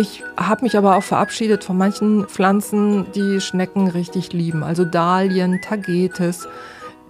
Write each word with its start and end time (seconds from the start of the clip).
Ich 0.00 0.24
habe 0.34 0.62
mich 0.62 0.78
aber 0.78 0.96
auch 0.96 1.02
verabschiedet 1.02 1.62
von 1.62 1.76
manchen 1.76 2.26
Pflanzen, 2.26 3.12
die 3.12 3.38
Schnecken 3.38 3.86
richtig 3.86 4.32
lieben. 4.32 4.62
Also 4.62 4.86
Dahlien, 4.86 5.60
Tagetes. 5.60 6.48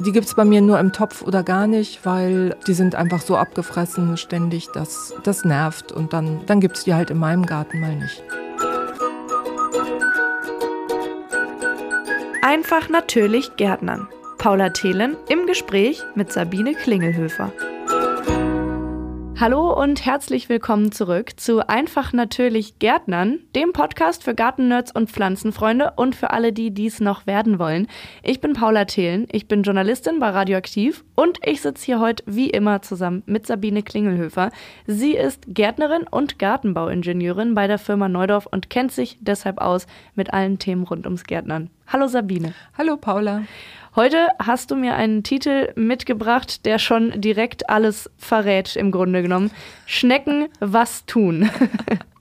Die 0.00 0.10
gibt 0.10 0.26
es 0.26 0.34
bei 0.34 0.44
mir 0.44 0.60
nur 0.60 0.80
im 0.80 0.92
Topf 0.92 1.22
oder 1.22 1.44
gar 1.44 1.68
nicht, 1.68 2.04
weil 2.04 2.56
die 2.66 2.74
sind 2.74 2.96
einfach 2.96 3.20
so 3.20 3.36
abgefressen 3.36 4.16
ständig, 4.16 4.72
dass 4.72 5.14
das 5.22 5.44
nervt. 5.44 5.92
Und 5.92 6.12
dann, 6.12 6.40
dann 6.46 6.58
gibt 6.58 6.78
es 6.78 6.82
die 6.82 6.92
halt 6.92 7.10
in 7.10 7.18
meinem 7.18 7.46
Garten 7.46 7.78
mal 7.78 7.94
nicht. 7.94 8.24
Einfach 12.42 12.88
natürlich 12.88 13.54
Gärtnern. 13.54 14.08
Paula 14.36 14.70
Thelen 14.70 15.16
im 15.28 15.46
Gespräch 15.46 16.02
mit 16.16 16.32
Sabine 16.32 16.74
Klingelhöfer. 16.74 17.52
Hallo 19.40 19.72
und 19.72 20.04
herzlich 20.04 20.50
willkommen 20.50 20.92
zurück 20.92 21.40
zu 21.40 21.66
Einfach 21.66 22.12
natürlich 22.12 22.78
Gärtnern, 22.78 23.38
dem 23.56 23.72
Podcast 23.72 24.22
für 24.22 24.34
Gartennerds 24.34 24.92
und 24.92 25.10
Pflanzenfreunde 25.10 25.94
und 25.96 26.14
für 26.14 26.28
alle, 26.28 26.52
die 26.52 26.72
dies 26.72 27.00
noch 27.00 27.26
werden 27.26 27.58
wollen. 27.58 27.86
Ich 28.22 28.42
bin 28.42 28.52
Paula 28.52 28.84
Thelen, 28.84 29.26
ich 29.32 29.48
bin 29.48 29.62
Journalistin 29.62 30.18
bei 30.18 30.28
Radioaktiv 30.28 31.04
und 31.14 31.38
ich 31.42 31.62
sitze 31.62 31.86
hier 31.86 32.00
heute 32.00 32.22
wie 32.26 32.50
immer 32.50 32.82
zusammen 32.82 33.22
mit 33.24 33.46
Sabine 33.46 33.82
Klingelhöfer. 33.82 34.50
Sie 34.86 35.16
ist 35.16 35.44
Gärtnerin 35.48 36.02
und 36.02 36.38
Gartenbauingenieurin 36.38 37.54
bei 37.54 37.66
der 37.66 37.78
Firma 37.78 38.10
Neudorf 38.10 38.44
und 38.44 38.68
kennt 38.68 38.92
sich 38.92 39.16
deshalb 39.22 39.56
aus 39.56 39.86
mit 40.14 40.34
allen 40.34 40.58
Themen 40.58 40.82
rund 40.82 41.06
ums 41.06 41.24
Gärtnern. 41.24 41.70
Hallo 41.92 42.06
Sabine. 42.06 42.54
Hallo 42.78 42.96
Paula. 42.96 43.42
Heute 43.96 44.28
hast 44.38 44.70
du 44.70 44.76
mir 44.76 44.94
einen 44.94 45.24
Titel 45.24 45.72
mitgebracht, 45.74 46.64
der 46.64 46.78
schon 46.78 47.20
direkt 47.20 47.68
alles 47.68 48.08
verrät, 48.16 48.76
im 48.76 48.92
Grunde 48.92 49.22
genommen. 49.22 49.50
Schnecken, 49.86 50.46
was 50.60 51.04
tun? 51.06 51.50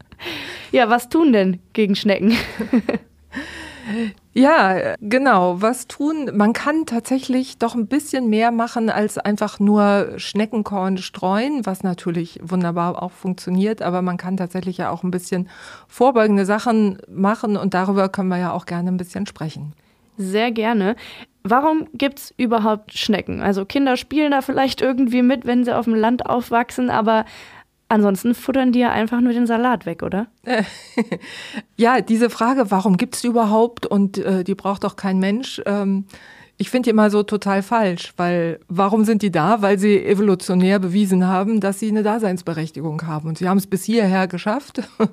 ja, 0.72 0.90
was 0.90 1.08
tun 1.10 1.34
denn 1.34 1.60
gegen 1.74 1.96
Schnecken? 1.96 2.35
Ja, 4.34 4.96
genau. 4.99 5.62
Was 5.62 5.88
tun? 5.88 6.30
Man 6.34 6.54
kann 6.54 6.85
tatsächlich 6.85 7.58
doch 7.58 7.74
ein 7.76 7.88
bisschen 7.88 8.30
mehr 8.30 8.52
machen 8.52 8.90
als 8.90 9.18
einfach 9.18 9.60
nur 9.60 10.13
Schneckenkorn 10.18 10.98
streuen, 10.99 11.66
was 11.66 11.84
natürlich 11.84 12.40
wunderbar 12.44 13.02
auch 13.02 13.12
funktioniert. 13.12 13.82
Aber 13.82 14.02
man 14.02 14.18
kann 14.18 14.38
tatsächlich 14.38 14.77
ja 14.77 14.91
auch 14.91 15.04
ein 15.04 15.12
bisschen 15.12 15.49
vorbeugende 15.88 16.46
Sachen 16.46 16.99
machen 17.10 17.58
und 17.58 17.74
darüber 17.74 18.08
können 18.10 18.30
wir 18.30 18.38
ja 18.38 18.52
auch 18.52 18.66
gerne 18.66 18.91
ein 18.91 18.98
bisschen 18.98 19.26
sprechen. 19.26 19.74
Sehr 20.18 20.52
gerne. 20.52 20.96
Warum 21.43 21.88
gibt 21.93 22.20
es 22.20 22.34
überhaupt 22.38 22.98
Schnecken? 22.98 23.41
Also 23.41 23.66
Kinder 23.66 23.96
spielen 23.96 24.32
da 24.32 24.41
vielleicht 24.41 24.82
irgendwie 24.82 25.21
mit, 25.21 25.46
wenn 25.46 25.64
sie 25.64 25.76
auf 25.76 25.86
dem 25.86 25.96
Land 25.96 26.26
aufwachsen, 26.26 26.90
aber 26.90 27.24
ansonsten 27.90 28.34
futtern 28.34 28.71
die 28.71 28.79
ja 28.79 28.91
einfach 28.91 29.20
nur 29.20 29.34
den 29.34 29.48
Salat 29.48 29.85
weg, 29.85 30.04
oder? 30.04 30.27
ja, 31.76 32.01
diese 32.01 32.29
Frage, 32.29 32.71
warum 32.71 32.98
gibt 32.98 33.15
es 33.15 33.21
die 33.21 33.27
überhaupt 33.27 33.85
und 33.85 34.18
äh, 34.18 34.43
die 34.43 34.55
braucht 34.55 34.84
doch 34.84 34.96
kein 34.96 35.20
Mensch, 35.20 35.62
ähm, 35.65 36.05
ich 36.62 36.70
finde 36.70 36.87
die 36.87 36.90
immer 36.90 37.09
so 37.09 37.23
total 37.23 37.63
falsch, 37.63 38.13
weil 38.18 38.59
warum 38.68 39.05
sind 39.05 39.21
die 39.21 39.31
da? 39.31 39.62
Weil 39.62 39.79
sie 39.79 40.04
evolutionär 40.04 40.77
bewiesen 40.79 41.26
haben, 41.26 41.62
dass 41.62 41.79
sie 41.79 41.87
eine 41.87 42.04
Daseinsberechtigung 42.04 43.07
haben. 43.07 43.29
Und 43.29 43.37
sie 43.37 43.48
haben 43.48 43.57
es 43.57 43.65
bis 43.65 43.84
hierher 43.85 44.27
geschafft. 44.27 44.81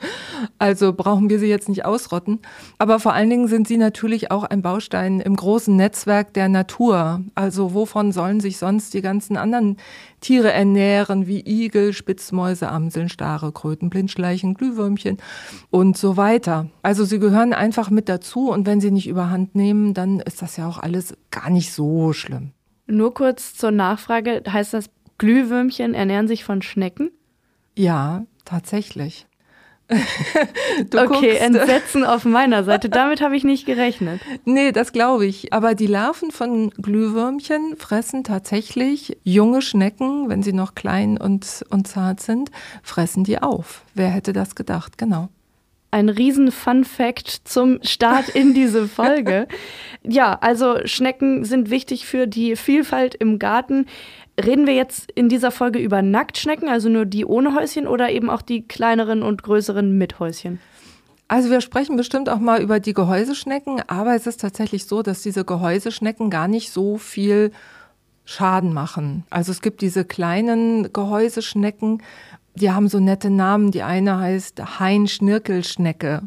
Also 0.58 0.92
brauchen 0.92 1.30
wir 1.30 1.38
sie 1.38 1.46
jetzt 1.46 1.68
nicht 1.68 1.84
ausrotten. 1.84 2.40
Aber 2.78 2.98
vor 2.98 3.12
allen 3.12 3.30
Dingen 3.30 3.46
sind 3.46 3.68
sie 3.68 3.77
natürlich 3.77 4.30
auch 4.30 4.42
ein 4.42 4.62
Baustein 4.62 5.20
im 5.20 5.36
großen 5.36 5.74
Netzwerk 5.77 6.33
der 6.34 6.48
Natur. 6.48 7.20
Also 7.34 7.74
wovon 7.74 8.11
sollen 8.11 8.40
sich 8.40 8.56
sonst 8.56 8.94
die 8.94 9.02
ganzen 9.02 9.36
anderen 9.36 9.77
Tiere 10.20 10.53
ernähren, 10.53 11.27
wie 11.27 11.41
Igel, 11.47 11.92
Spitzmäuse, 11.92 12.69
Amseln, 12.69 13.09
Stare, 13.09 13.53
Kröten, 13.53 13.91
Blindschleichen, 13.91 14.55
Glühwürmchen 14.55 15.19
und 15.70 15.97
so 15.97 16.17
weiter. 16.17 16.69
Also 16.83 17.05
sie 17.05 17.19
gehören 17.19 17.53
einfach 17.53 17.91
mit 17.91 18.08
dazu 18.08 18.50
und 18.50 18.67
wenn 18.67 18.81
sie 18.81 18.91
nicht 18.91 19.08
überhand 19.08 19.55
nehmen, 19.55 19.95
dann 19.95 20.20
ist 20.20 20.42
das 20.42 20.56
ja 20.56 20.69
auch 20.69 20.78
alles 20.78 21.17
gar 21.30 21.51
nicht 21.51 21.73
so 21.73 22.13
schlimm. 22.13 22.52
Nur 22.86 23.14
kurz 23.14 23.55
zur 23.55 23.73
Nachfrage, 23.73 24.42
heißt 24.48 24.74
das, 24.74 24.90
Glühwürmchen 25.18 25.95
ernähren 25.95 26.29
sich 26.29 26.45
von 26.45 26.63
Schnecken? 26.63 27.11
Ja, 27.74 28.24
tatsächlich. 28.45 29.27
okay, 29.89 31.07
guckst. 31.07 31.41
Entsetzen 31.41 32.05
auf 32.05 32.24
meiner 32.24 32.64
Seite. 32.64 32.89
Damit 32.89 33.20
habe 33.20 33.36
ich 33.36 33.45
nicht 33.45 33.67
gerechnet. 33.67 34.20
Nee, 34.45 34.73
das 34.73 34.92
glaube 34.92 35.27
ich. 35.27 35.52
Aber 35.52 35.74
die 35.74 35.86
Larven 35.86 36.33
von 36.33 36.70
Glühwürmchen 36.70 37.77
fressen 37.77 38.25
tatsächlich 38.25 39.17
junge 39.23 39.63
Schnecken, 39.63 40.29
wenn 40.29 40.42
sie 40.42 40.52
noch 40.52 40.75
klein 40.75 41.19
und, 41.19 41.64
und 41.70 41.86
zart 41.86 42.20
sind, 42.20 42.51
fressen 42.83 43.25
die 43.25 43.41
auf. 43.41 43.83
Wer 43.95 44.08
hätte 44.08 44.33
das 44.33 44.55
gedacht? 44.57 44.98
Genau. 44.98 45.29
Ein 45.92 46.08
riesen 46.08 46.51
Fun 46.51 46.85
Fact 46.85 47.42
zum 47.45 47.79
Start 47.83 48.29
in 48.29 48.55
diese 48.55 48.89
Folge. 48.89 49.46
ja, 50.02 50.36
also 50.41 50.80
Schnecken 50.85 51.45
sind 51.45 51.70
wichtig 51.70 52.07
für 52.07 52.27
die 52.27 52.57
Vielfalt 52.57 53.14
im 53.14 53.39
Garten. 53.39 53.86
Reden 54.42 54.67
wir 54.67 54.74
jetzt 54.74 55.11
in 55.13 55.29
dieser 55.29 55.51
Folge 55.51 55.79
über 55.79 56.02
Nacktschnecken, 56.02 56.69
also 56.69 56.89
nur 56.89 57.07
die 57.07 57.24
ohne 57.24 57.55
Häuschen 57.55 57.86
oder 57.86 58.11
eben 58.11 58.29
auch 58.29 58.42
die 58.42 58.67
kleineren 58.67 59.23
und 59.23 59.42
größeren 59.42 59.97
mit 59.97 60.19
Häuschen? 60.19 60.61
Also 61.29 61.51
wir 61.51 61.61
sprechen 61.61 61.97
bestimmt 61.97 62.29
auch 62.29 62.39
mal 62.39 62.63
über 62.63 62.79
die 62.79 62.92
Gehäuseschnecken, 62.92 63.83
aber 63.89 64.14
es 64.14 64.27
ist 64.27 64.41
tatsächlich 64.41 64.85
so, 64.85 65.02
dass 65.02 65.23
diese 65.23 65.45
Gehäuseschnecken 65.45 66.30
gar 66.30 66.48
nicht 66.48 66.70
so 66.70 66.98
viel 66.98 67.51
Schaden 68.25 68.73
machen. 68.73 69.25
Also 69.30 69.52
es 69.52 69.63
gibt 69.63 69.80
diese 69.80 70.05
kleinen 70.05 70.92
Gehäuseschnecken, 70.92 72.02
die 72.57 72.70
haben 72.70 72.89
so 72.89 73.01
nette 73.01 73.30
Namen. 73.30 73.70
Die 73.70 73.83
eine 73.83 74.19
heißt 74.19 74.80
Hein-Schnirkelschnecke. 74.80 76.23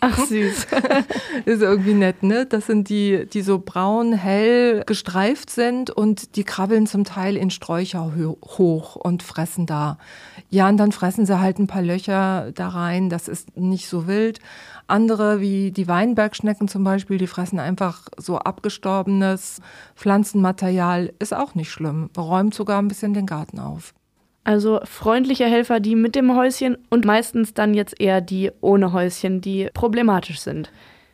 Ach 0.00 0.18
süß. 0.18 0.66
ist 1.44 1.62
irgendwie 1.62 1.94
nett, 1.94 2.22
ne? 2.22 2.46
Das 2.46 2.66
sind 2.66 2.88
die, 2.88 3.26
die 3.26 3.42
so 3.42 3.58
braun, 3.58 4.12
hell 4.12 4.82
gestreift 4.86 5.50
sind 5.50 5.90
und 5.90 6.36
die 6.36 6.44
krabbeln 6.44 6.86
zum 6.86 7.04
Teil 7.04 7.36
in 7.36 7.50
Sträucher 7.50 8.12
hoch 8.44 8.96
und 8.96 9.22
fressen 9.22 9.66
da. 9.66 9.98
Ja, 10.50 10.68
und 10.68 10.76
dann 10.76 10.92
fressen 10.92 11.26
sie 11.26 11.40
halt 11.40 11.58
ein 11.58 11.66
paar 11.66 11.82
Löcher 11.82 12.52
da 12.54 12.68
rein. 12.68 13.10
Das 13.10 13.28
ist 13.28 13.56
nicht 13.56 13.88
so 13.88 14.06
wild. 14.06 14.40
Andere, 14.86 15.40
wie 15.40 15.72
die 15.72 15.88
Weinbergschnecken 15.88 16.68
zum 16.68 16.84
Beispiel, 16.84 17.18
die 17.18 17.26
fressen 17.26 17.58
einfach 17.58 18.02
so 18.16 18.38
abgestorbenes 18.38 19.60
Pflanzenmaterial. 19.96 21.12
Ist 21.18 21.34
auch 21.34 21.54
nicht 21.54 21.70
schlimm. 21.70 22.10
Räumt 22.16 22.54
sogar 22.54 22.80
ein 22.80 22.88
bisschen 22.88 23.14
den 23.14 23.26
Garten 23.26 23.58
auf. 23.58 23.94
Also 24.46 24.78
freundliche 24.84 25.46
Helfer, 25.46 25.80
die 25.80 25.96
mit 25.96 26.14
dem 26.14 26.36
Häuschen 26.36 26.78
und 26.88 27.04
meistens 27.04 27.52
dann 27.52 27.74
jetzt 27.74 28.00
eher 28.00 28.20
die 28.20 28.52
ohne 28.60 28.92
Häuschen, 28.92 29.40
die 29.40 29.68
problematisch 29.74 30.38
sind. 30.38 30.70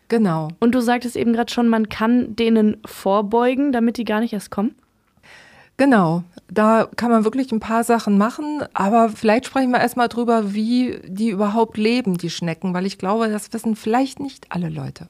Genau. 0.09 0.49
Und 0.61 0.75
du 0.75 0.83
sagtest 0.83 1.17
eben 1.17 1.33
gerade 1.33 1.51
schon, 1.51 1.67
man 1.67 1.89
kann 1.89 2.37
denen 2.37 2.77
vorbeugen, 2.85 3.73
damit 3.73 3.97
die 3.97 4.05
gar 4.05 4.21
nicht 4.21 4.35
erst 4.35 4.51
kommen? 4.51 4.75
Genau, 5.79 6.25
da 6.51 6.87
kann 6.95 7.11
man 7.11 7.25
wirklich 7.25 7.51
ein 7.53 7.61
paar 7.61 7.85
Sachen 7.85 8.19
machen, 8.19 8.65
aber 8.75 9.09
vielleicht 9.09 9.47
sprechen 9.47 9.71
wir 9.71 9.81
erstmal 9.81 10.09
drüber, 10.09 10.53
wie 10.53 11.01
die 11.07 11.31
überhaupt 11.31 11.79
leben, 11.79 12.19
die 12.19 12.29
Schnecken, 12.29 12.75
weil 12.75 12.85
ich 12.85 12.99
glaube, 12.99 13.31
das 13.31 13.51
wissen 13.55 13.77
vielleicht 13.77 14.21
nicht 14.21 14.45
alle 14.51 14.69
Leute. 14.69 15.09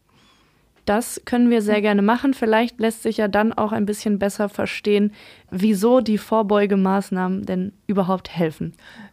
Das 0.85 1.21
können 1.25 1.49
wir 1.51 1.63
sehr 1.63 1.81
gerne 1.81 2.03
machen. 2.03 2.35
Vielleicht 2.35 2.81
lässt 2.81 3.03
sich 3.03 3.17
ja 3.17 3.29
dann 3.29 3.53
auch 3.53 3.73
ein 3.73 3.87
bisschen 3.87 4.19
besser 4.19 4.49
verstehen, 4.49 5.13
wieso 5.51 6.01
die 6.01 6.19
Vorbeugemaßnahmen 6.19 7.47
denn 7.47 7.73
überhaupt 7.87 8.31
helfen. 8.31 8.73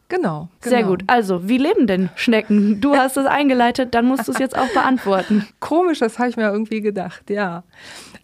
Genau, 0.10 0.50
genau. 0.62 0.76
Sehr 0.76 0.84
gut. 0.84 1.04
Also, 1.06 1.48
wie 1.48 1.60
leben 1.60 1.86
denn 1.86 2.10
Schnecken? 2.16 2.82
Du 2.82 2.96
hast 2.96 3.16
es 3.16 3.28
eingeleitet, 3.28 3.94
dann 3.94 4.06
musst 4.06 4.28
du 4.28 4.32
es 4.32 4.40
jetzt 4.40 4.58
auch 4.58 4.68
beantworten. 4.70 5.48
Komisch, 5.60 6.00
das 6.00 6.18
habe 6.18 6.30
ich 6.30 6.38
mir 6.38 6.52
irgendwie 6.52 6.82
gedacht, 6.82 7.30
ja. 7.30 7.64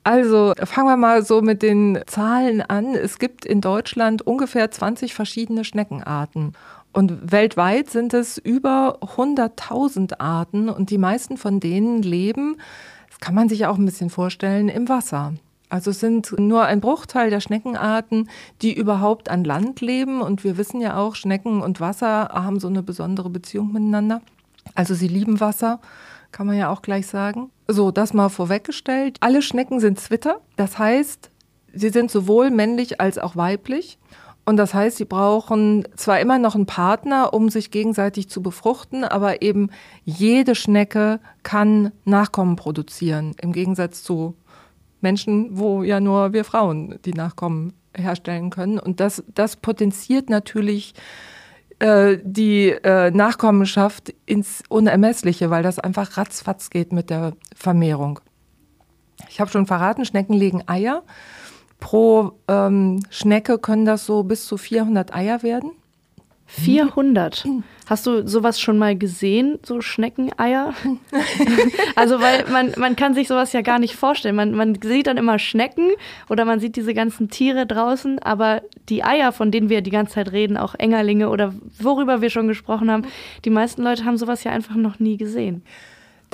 Also, 0.04 0.54
fangen 0.64 0.88
wir 0.88 0.98
mal 0.98 1.24
so 1.24 1.42
mit 1.42 1.62
den 1.62 2.00
Zahlen 2.08 2.64
an. 2.64 2.96
Es 2.96 3.20
gibt 3.20 3.46
in 3.46 3.62
Deutschland 3.62 4.24
ungefähr 4.24 4.72
20 4.72 5.14
verschiedene 5.14 5.64
Schneckenarten. 5.64 6.54
Und 6.92 7.32
weltweit 7.32 7.90
sind 7.90 8.16
es 8.16 8.40
über 8.40 9.00
100.000 9.02 10.20
Arten 10.20 10.70
und 10.70 10.90
die 10.90 10.98
meisten 10.98 11.38
von 11.38 11.60
denen 11.60 12.02
leben 12.02 12.58
das 13.16 13.22
kann 13.22 13.36
man 13.36 13.48
sich 13.48 13.66
auch 13.66 13.78
ein 13.78 13.86
bisschen 13.86 14.10
vorstellen 14.10 14.68
im 14.68 14.90
Wasser. 14.90 15.34
Also 15.70 15.92
es 15.92 16.02
sind 16.02 16.38
nur 16.38 16.66
ein 16.66 16.82
Bruchteil 16.82 17.30
der 17.30 17.40
Schneckenarten, 17.40 18.30
die 18.62 18.74
überhaupt 18.74 19.30
an 19.30 19.46
Land 19.46 19.80
leben. 19.80 20.22
Und 20.22 20.44
wir 20.44 20.58
wissen 20.58 20.82
ja 20.82 20.98
auch, 20.98 21.16
Schnecken 21.16 21.62
und 21.62 21.80
Wasser 21.80 22.30
haben 22.34 22.60
so 22.60 22.68
eine 22.68 22.84
besondere 22.84 23.30
Beziehung 23.30 23.72
miteinander. 23.72 24.22
Also 24.74 24.94
sie 24.96 25.08
lieben 25.08 25.40
Wasser, 25.40 25.80
kann 26.34 26.46
man 26.46 26.58
ja 26.58 26.70
auch 26.70 26.82
gleich 26.82 27.08
sagen. 27.08 27.52
So, 27.70 27.92
das 27.92 28.14
mal 28.14 28.28
vorweggestellt. 28.28 29.18
Alle 29.22 29.42
Schnecken 29.42 29.80
sind 29.80 29.98
Zwitter. 29.98 30.42
Das 30.58 30.78
heißt, 30.78 31.32
sie 31.74 31.90
sind 31.90 32.12
sowohl 32.12 32.52
männlich 32.52 33.00
als 33.00 33.18
auch 33.18 33.38
weiblich. 33.38 33.98
Und 34.46 34.58
das 34.58 34.76
heißt, 34.76 34.98
sie 34.98 35.06
brauchen 35.06 35.88
zwar 35.96 36.20
immer 36.20 36.38
noch 36.38 36.54
einen 36.54 36.68
Partner, 36.68 37.34
um 37.34 37.50
sich 37.50 37.72
gegenseitig 37.72 38.30
zu 38.30 38.44
befruchten, 38.44 39.04
aber 39.04 39.42
eben 39.42 39.72
jede 40.04 40.54
Schnecke 40.54 41.20
kann 41.42 41.92
Nachkommen 42.06 42.56
produzieren, 42.56 43.36
im 43.42 43.54
Gegensatz 43.54 44.04
zu 44.04 44.36
Menschen, 45.02 45.58
wo 45.58 45.84
ja 45.84 46.00
nur 46.00 46.34
wir 46.34 46.46
Frauen 46.46 47.00
die 47.06 47.14
Nachkommen 47.14 47.74
herstellen 47.96 48.52
können. 48.52 48.78
Und 48.78 49.00
das, 49.00 49.24
das 49.34 49.56
potenziert 49.56 50.30
natürlich 50.30 50.94
äh, 51.80 52.18
die 52.24 52.70
äh, 52.70 53.12
Nachkommenschaft 53.12 54.14
ins 54.26 54.64
Unermessliche, 54.70 55.50
weil 55.50 55.64
das 55.64 55.80
einfach 55.80 56.18
ratzfatz 56.18 56.70
geht 56.70 56.94
mit 56.94 57.10
der 57.10 57.34
Vermehrung. 57.56 58.20
Ich 59.30 59.40
habe 59.40 59.50
schon 59.50 59.66
verraten, 59.66 60.06
Schnecken 60.06 60.34
legen 60.34 60.64
Eier. 60.68 61.04
Pro 61.80 62.34
ähm, 62.48 63.04
Schnecke 63.10 63.60
können 63.60 63.86
das 63.86 64.06
so 64.06 64.24
bis 64.24 64.46
zu 64.46 64.58
400 64.58 65.14
Eier 65.14 65.44
werden. 65.44 65.72
400. 66.48 67.46
Hast 67.88 68.06
du 68.06 68.28
sowas 68.28 68.60
schon 68.60 68.78
mal 68.78 68.96
gesehen, 68.96 69.60
so 69.64 69.82
Schneckeneier? 69.82 70.74
also, 71.96 72.20
weil 72.20 72.46
man, 72.52 72.74
man 72.78 72.96
kann 72.96 73.14
sich 73.16 73.28
sowas 73.28 73.52
ja 73.54 73.62
gar 73.62 73.80
nicht 73.80 73.96
vorstellen. 73.96 74.36
Man, 74.36 74.52
man 74.54 74.80
sieht 74.82 75.08
dann 75.08 75.18
immer 75.18 75.40
Schnecken 75.40 75.92
oder 76.30 76.46
man 76.46 76.60
sieht 76.60 76.76
diese 76.76 76.94
ganzen 76.94 77.30
Tiere 77.30 77.66
draußen, 77.66 78.20
aber 78.20 78.62
die 78.90 79.04
Eier, 79.04 79.32
von 79.32 79.52
denen 79.52 79.70
wir 79.70 79.82
die 79.82 79.92
ganze 79.92 80.16
Zeit 80.16 80.32
reden, 80.32 80.56
auch 80.58 80.76
Engerlinge 80.76 81.30
oder 81.30 81.54
worüber 81.80 82.22
wir 82.22 82.30
schon 82.30 82.48
gesprochen 82.48 82.92
haben, 82.92 83.04
die 83.44 83.50
meisten 83.50 83.84
Leute 83.84 84.06
haben 84.06 84.18
sowas 84.18 84.44
ja 84.44 84.52
einfach 84.52 84.76
noch 84.76 85.00
nie 85.00 85.18
gesehen. 85.18 85.64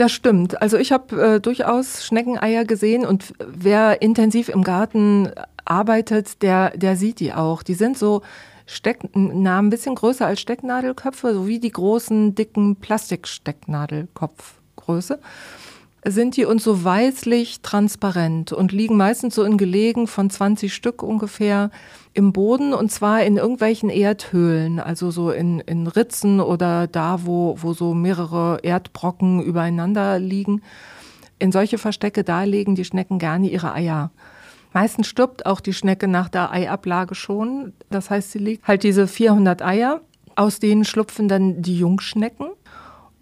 Das 0.01 0.11
stimmt. 0.13 0.61
Also 0.63 0.77
ich 0.77 0.91
habe 0.91 1.35
äh, 1.35 1.39
durchaus 1.39 2.03
Schneckeneier 2.03 2.65
gesehen 2.65 3.05
und 3.05 3.35
wer 3.37 4.01
intensiv 4.01 4.49
im 4.49 4.63
Garten 4.63 5.29
arbeitet, 5.63 6.41
der, 6.41 6.75
der 6.75 6.95
sieht 6.95 7.19
die 7.19 7.33
auch. 7.33 7.61
Die 7.61 7.75
sind 7.75 7.99
so 7.99 8.23
Stecknamen 8.65 9.67
ein 9.67 9.69
bisschen 9.69 9.93
größer 9.93 10.25
als 10.25 10.41
Stecknadelköpfe, 10.41 11.35
so 11.35 11.45
wie 11.45 11.59
die 11.59 11.71
großen, 11.71 12.33
dicken 12.33 12.77
Plastikstecknadelkopfgröße, 12.77 15.19
sind 16.03 16.35
die 16.35 16.45
uns 16.45 16.63
so 16.63 16.83
weißlich 16.83 17.61
transparent 17.61 18.51
und 18.51 18.71
liegen 18.71 18.97
meistens 18.97 19.35
so 19.35 19.43
in 19.43 19.57
Gelegen 19.57 20.07
von 20.07 20.29
20 20.29 20.73
Stück 20.73 21.03
ungefähr 21.03 21.69
im 22.13 22.33
Boden 22.33 22.73
und 22.73 22.91
zwar 22.91 23.23
in 23.23 23.37
irgendwelchen 23.37 23.89
Erdhöhlen, 23.89 24.79
also 24.79 25.11
so 25.11 25.29
in, 25.29 25.59
in 25.59 25.85
Ritzen 25.85 26.39
oder 26.39 26.87
da, 26.87 27.25
wo, 27.25 27.55
wo 27.61 27.73
so 27.73 27.93
mehrere 27.93 28.59
Erdbrocken 28.63 29.43
übereinander 29.43 30.17
liegen. 30.17 30.63
In 31.37 31.51
solche 31.51 31.77
Verstecke, 31.77 32.23
da 32.23 32.43
legen 32.43 32.75
die 32.75 32.85
Schnecken 32.85 33.19
gerne 33.19 33.49
ihre 33.49 33.73
Eier. 33.73 34.11
Meistens 34.73 35.07
stirbt 35.07 35.45
auch 35.45 35.59
die 35.59 35.73
Schnecke 35.73 36.07
nach 36.07 36.29
der 36.29 36.51
Eiablage 36.51 37.13
schon. 37.13 37.73
Das 37.89 38.09
heißt, 38.09 38.31
sie 38.31 38.39
legt 38.39 38.67
halt 38.67 38.83
diese 38.83 39.07
400 39.07 39.61
Eier. 39.61 40.01
Aus 40.35 40.59
denen 40.59 40.85
schlupfen 40.85 41.27
dann 41.27 41.61
die 41.61 41.77
Jungschnecken. 41.77 42.47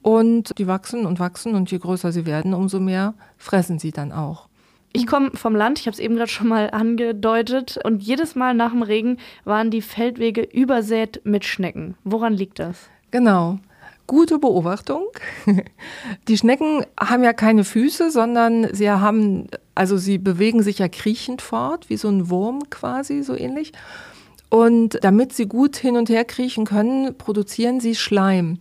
Und 0.02 0.58
die 0.58 0.68
wachsen 0.68 1.06
und 1.06 1.20
wachsen 1.20 1.56
und 1.56 1.70
je 1.72 1.78
größer 1.78 2.12
sie 2.12 2.26
werden, 2.26 2.54
umso 2.54 2.80
mehr 2.80 3.14
fressen 3.38 3.80
sie 3.80 3.92
dann 3.92 4.12
auch. 4.12 4.48
Ich 4.92 5.06
komme 5.06 5.32
vom 5.36 5.56
Land, 5.56 5.80
ich 5.80 5.86
habe 5.86 5.94
es 5.94 6.00
eben 6.00 6.16
gerade 6.16 6.32
schon 6.32 6.48
mal 6.48 6.72
angedeutet, 6.72 7.80
und 7.84 8.02
jedes 8.02 8.36
Mal 8.36 8.56
nach 8.56 8.72
dem 8.72 8.82
Regen 8.82 9.18
waren 9.44 9.70
die 9.70 9.82
Feldwege 9.82 10.42
übersät 10.42 11.22
mit 11.26 11.46
Schnecken. 11.46 11.96
Woran 12.04 12.34
liegt 12.34 12.60
das? 12.60 12.90
Genau. 13.12 13.60
Gute 14.08 14.40
Beobachtung. 14.40 15.06
Die 16.28 16.36
Schnecken 16.36 16.84
haben 17.00 17.24
ja 17.24 17.32
keine 17.32 17.64
Füße, 17.64 18.10
sondern 18.10 18.74
sie 18.74 18.90
haben, 18.90 19.48
also 19.76 19.98
sie 19.98 20.18
bewegen 20.18 20.64
sich 20.64 20.80
ja 20.80 20.88
kriechend 20.88 21.44
fort, 21.44 21.92
wie 21.92 21.98
so 21.98 22.08
ein 22.08 22.32
Wurm 22.32 22.72
quasi, 22.72 23.22
so 23.22 23.36
ähnlich. 23.36 23.72
Und 24.50 24.98
damit 25.04 25.34
sie 25.34 25.46
gut 25.46 25.76
hin 25.76 25.96
und 25.96 26.10
her 26.10 26.26
kriechen 26.26 26.66
können, 26.66 27.16
produzieren 27.20 27.80
sie 27.80 27.94
Schleim. 27.94 28.58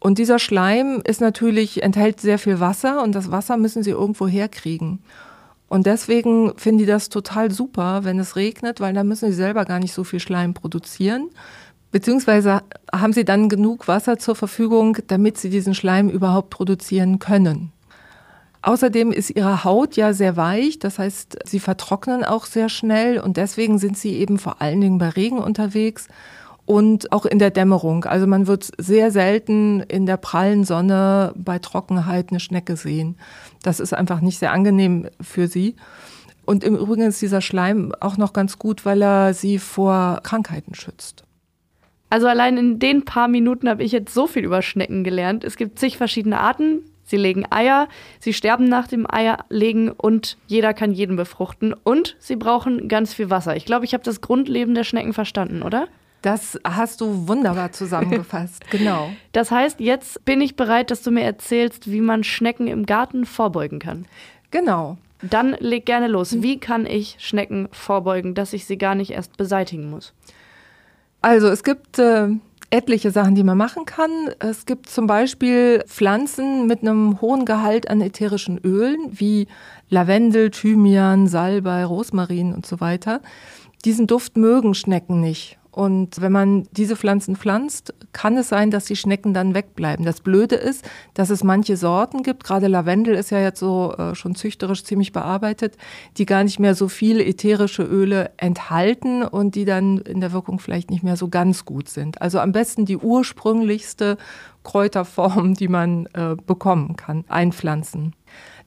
Und 0.00 0.18
dieser 0.18 0.38
Schleim 0.38 1.02
ist 1.04 1.20
natürlich, 1.20 1.82
enthält 1.82 2.20
sehr 2.20 2.38
viel 2.38 2.58
Wasser 2.58 3.02
und 3.02 3.14
das 3.14 3.30
Wasser 3.30 3.58
müssen 3.58 3.82
sie 3.82 3.90
irgendwo 3.90 4.26
herkriegen. 4.26 5.00
Und 5.68 5.86
deswegen 5.86 6.52
finden 6.56 6.78
die 6.78 6.86
das 6.86 7.10
total 7.10 7.52
super, 7.52 8.02
wenn 8.02 8.18
es 8.18 8.34
regnet, 8.34 8.80
weil 8.80 8.94
dann 8.94 9.06
müssen 9.06 9.30
sie 9.30 9.36
selber 9.36 9.64
gar 9.66 9.78
nicht 9.78 9.92
so 9.92 10.02
viel 10.02 10.18
Schleim 10.18 10.54
produzieren. 10.54 11.28
Beziehungsweise 11.92 12.62
haben 12.92 13.12
sie 13.12 13.24
dann 13.24 13.48
genug 13.48 13.88
Wasser 13.88 14.18
zur 14.18 14.34
Verfügung, 14.34 14.96
damit 15.06 15.38
sie 15.38 15.50
diesen 15.50 15.74
Schleim 15.74 16.08
überhaupt 16.08 16.50
produzieren 16.50 17.18
können. 17.18 17.70
Außerdem 18.62 19.12
ist 19.12 19.30
ihre 19.30 19.64
Haut 19.64 19.96
ja 19.96 20.12
sehr 20.12 20.36
weich, 20.36 20.78
das 20.78 20.98
heißt, 20.98 21.38
sie 21.44 21.60
vertrocknen 21.60 22.24
auch 22.24 22.46
sehr 22.46 22.68
schnell 22.68 23.18
und 23.18 23.36
deswegen 23.36 23.78
sind 23.78 23.96
sie 23.96 24.16
eben 24.16 24.38
vor 24.38 24.60
allen 24.60 24.80
Dingen 24.80 24.98
bei 24.98 25.08
Regen 25.08 25.38
unterwegs 25.38 26.08
und 26.70 27.10
auch 27.10 27.26
in 27.26 27.40
der 27.40 27.50
Dämmerung. 27.50 28.04
Also 28.04 28.28
man 28.28 28.46
wird 28.46 28.70
sehr 28.78 29.10
selten 29.10 29.80
in 29.80 30.06
der 30.06 30.16
prallen 30.16 30.62
Sonne 30.62 31.32
bei 31.34 31.58
Trockenheit 31.58 32.28
eine 32.30 32.38
Schnecke 32.38 32.76
sehen. 32.76 33.16
Das 33.64 33.80
ist 33.80 33.92
einfach 33.92 34.20
nicht 34.20 34.38
sehr 34.38 34.52
angenehm 34.52 35.08
für 35.20 35.48
sie. 35.48 35.74
Und 36.46 36.62
im 36.62 36.76
Übrigen 36.76 37.02
ist 37.02 37.20
dieser 37.20 37.40
Schleim 37.40 37.92
auch 37.98 38.18
noch 38.18 38.32
ganz 38.32 38.60
gut, 38.60 38.84
weil 38.84 39.02
er 39.02 39.34
sie 39.34 39.58
vor 39.58 40.20
Krankheiten 40.22 40.76
schützt. 40.76 41.24
Also 42.08 42.28
allein 42.28 42.56
in 42.56 42.78
den 42.78 43.04
paar 43.04 43.26
Minuten 43.26 43.68
habe 43.68 43.82
ich 43.82 43.90
jetzt 43.90 44.14
so 44.14 44.28
viel 44.28 44.44
über 44.44 44.62
Schnecken 44.62 45.02
gelernt. 45.02 45.42
Es 45.42 45.56
gibt 45.56 45.76
zig 45.80 45.96
verschiedene 45.96 46.38
Arten. 46.38 46.84
Sie 47.02 47.16
legen 47.16 47.44
Eier, 47.50 47.88
sie 48.20 48.32
sterben 48.32 48.68
nach 48.68 48.86
dem 48.86 49.12
Eierlegen 49.12 49.90
und 49.90 50.38
jeder 50.46 50.72
kann 50.72 50.92
jeden 50.92 51.16
befruchten. 51.16 51.74
Und 51.82 52.14
sie 52.20 52.36
brauchen 52.36 52.86
ganz 52.86 53.12
viel 53.12 53.28
Wasser. 53.28 53.56
Ich 53.56 53.64
glaube, 53.64 53.86
ich 53.86 53.92
habe 53.92 54.04
das 54.04 54.20
Grundleben 54.20 54.76
der 54.76 54.84
Schnecken 54.84 55.12
verstanden, 55.12 55.62
oder? 55.62 55.88
Das 56.22 56.58
hast 56.64 57.00
du 57.00 57.28
wunderbar 57.28 57.72
zusammengefasst, 57.72 58.62
genau. 58.70 59.10
Das 59.32 59.50
heißt, 59.50 59.80
jetzt 59.80 60.24
bin 60.24 60.40
ich 60.40 60.56
bereit, 60.56 60.90
dass 60.90 61.02
du 61.02 61.10
mir 61.10 61.22
erzählst, 61.22 61.90
wie 61.90 62.00
man 62.00 62.24
Schnecken 62.24 62.66
im 62.66 62.84
Garten 62.84 63.24
vorbeugen 63.24 63.78
kann. 63.78 64.06
Genau. 64.50 64.98
Dann 65.22 65.56
leg 65.58 65.86
gerne 65.86 66.08
los. 66.08 66.42
Wie 66.42 66.58
kann 66.58 66.86
ich 66.86 67.16
Schnecken 67.18 67.68
vorbeugen, 67.72 68.34
dass 68.34 68.52
ich 68.52 68.64
sie 68.64 68.78
gar 68.78 68.94
nicht 68.94 69.10
erst 69.10 69.36
beseitigen 69.36 69.90
muss? 69.90 70.14
Also 71.22 71.48
es 71.48 71.62
gibt 71.62 71.98
äh, 71.98 72.28
etliche 72.70 73.10
Sachen, 73.10 73.34
die 73.34 73.44
man 73.44 73.58
machen 73.58 73.84
kann. 73.84 74.10
Es 74.38 74.64
gibt 74.64 74.88
zum 74.88 75.06
Beispiel 75.06 75.84
Pflanzen 75.86 76.66
mit 76.66 76.80
einem 76.80 77.20
hohen 77.20 77.44
Gehalt 77.44 77.90
an 77.90 78.00
ätherischen 78.00 78.58
Ölen, 78.58 78.98
wie 79.10 79.46
Lavendel, 79.90 80.50
Thymian, 80.50 81.26
Salbei, 81.26 81.84
Rosmarin 81.84 82.54
und 82.54 82.64
so 82.64 82.80
weiter. 82.80 83.20
Diesen 83.84 84.06
Duft 84.06 84.36
mögen 84.36 84.74
Schnecken 84.74 85.20
nicht. 85.20 85.58
Und 85.70 86.20
wenn 86.20 86.32
man 86.32 86.66
diese 86.72 86.96
Pflanzen 86.96 87.36
pflanzt, 87.36 87.94
kann 88.12 88.36
es 88.36 88.48
sein, 88.48 88.70
dass 88.70 88.86
die 88.86 88.96
Schnecken 88.96 89.34
dann 89.34 89.54
wegbleiben. 89.54 90.04
Das 90.04 90.20
Blöde 90.20 90.56
ist, 90.56 90.84
dass 91.14 91.30
es 91.30 91.44
manche 91.44 91.76
Sorten 91.76 92.22
gibt, 92.22 92.44
gerade 92.44 92.66
Lavendel 92.66 93.14
ist 93.14 93.30
ja 93.30 93.40
jetzt 93.40 93.60
so 93.60 93.94
äh, 93.96 94.14
schon 94.14 94.34
züchterisch 94.34 94.82
ziemlich 94.84 95.12
bearbeitet, 95.12 95.76
die 96.16 96.26
gar 96.26 96.42
nicht 96.42 96.58
mehr 96.58 96.74
so 96.74 96.88
viele 96.88 97.24
ätherische 97.24 97.82
Öle 97.82 98.32
enthalten 98.36 99.22
und 99.22 99.54
die 99.54 99.64
dann 99.64 99.98
in 99.98 100.20
der 100.20 100.32
Wirkung 100.32 100.58
vielleicht 100.58 100.90
nicht 100.90 101.04
mehr 101.04 101.16
so 101.16 101.28
ganz 101.28 101.64
gut 101.64 101.88
sind. 101.88 102.20
Also 102.20 102.40
am 102.40 102.52
besten 102.52 102.84
die 102.84 102.96
ursprünglichste 102.96 104.16
Kräuterform, 104.64 105.54
die 105.54 105.68
man 105.68 106.06
äh, 106.12 106.36
bekommen 106.46 106.96
kann, 106.96 107.24
einpflanzen. 107.28 108.14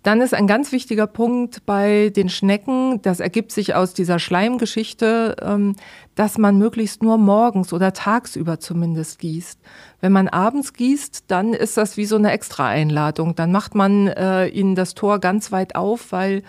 Dann 0.04 0.20
ist 0.20 0.34
ein 0.34 0.48
ganz 0.48 0.74
wichtiger 0.74 1.08
Punkt 1.08 1.66
bei 1.66 2.12
den 2.14 2.28
Schnecken, 2.28 3.02
das 3.02 3.22
ergibt 3.22 3.54
sich 3.54 3.74
aus 3.74 3.94
dieser 3.94 4.20
Schleimgeschichte, 4.20 5.38
ähm, 5.42 5.78
dass 6.16 6.38
man 6.38 6.58
möglichst 6.58 7.02
nur 7.02 7.18
morgens 7.18 7.72
oder 7.72 7.94
tagsüber 7.94 8.60
zumindest 8.60 9.20
gießt. 9.20 9.60
Wenn 10.02 10.12
man 10.12 10.28
abends 10.28 10.74
gießt, 10.74 11.24
dann 11.28 11.54
ist 11.54 11.78
das 11.78 11.96
wie 11.96 12.06
so 12.06 12.18
eine 12.18 12.32
Extra-Einladung. 12.32 13.36
Dann 13.36 13.54
macht 13.54 13.76
man 13.76 14.08
äh, 14.08 14.48
ihnen 14.48 14.76
das 14.76 14.94
Tor 14.94 15.20
ganz 15.20 15.54
weit 15.54 15.76
auf, 15.76 16.12
weil 16.12 16.44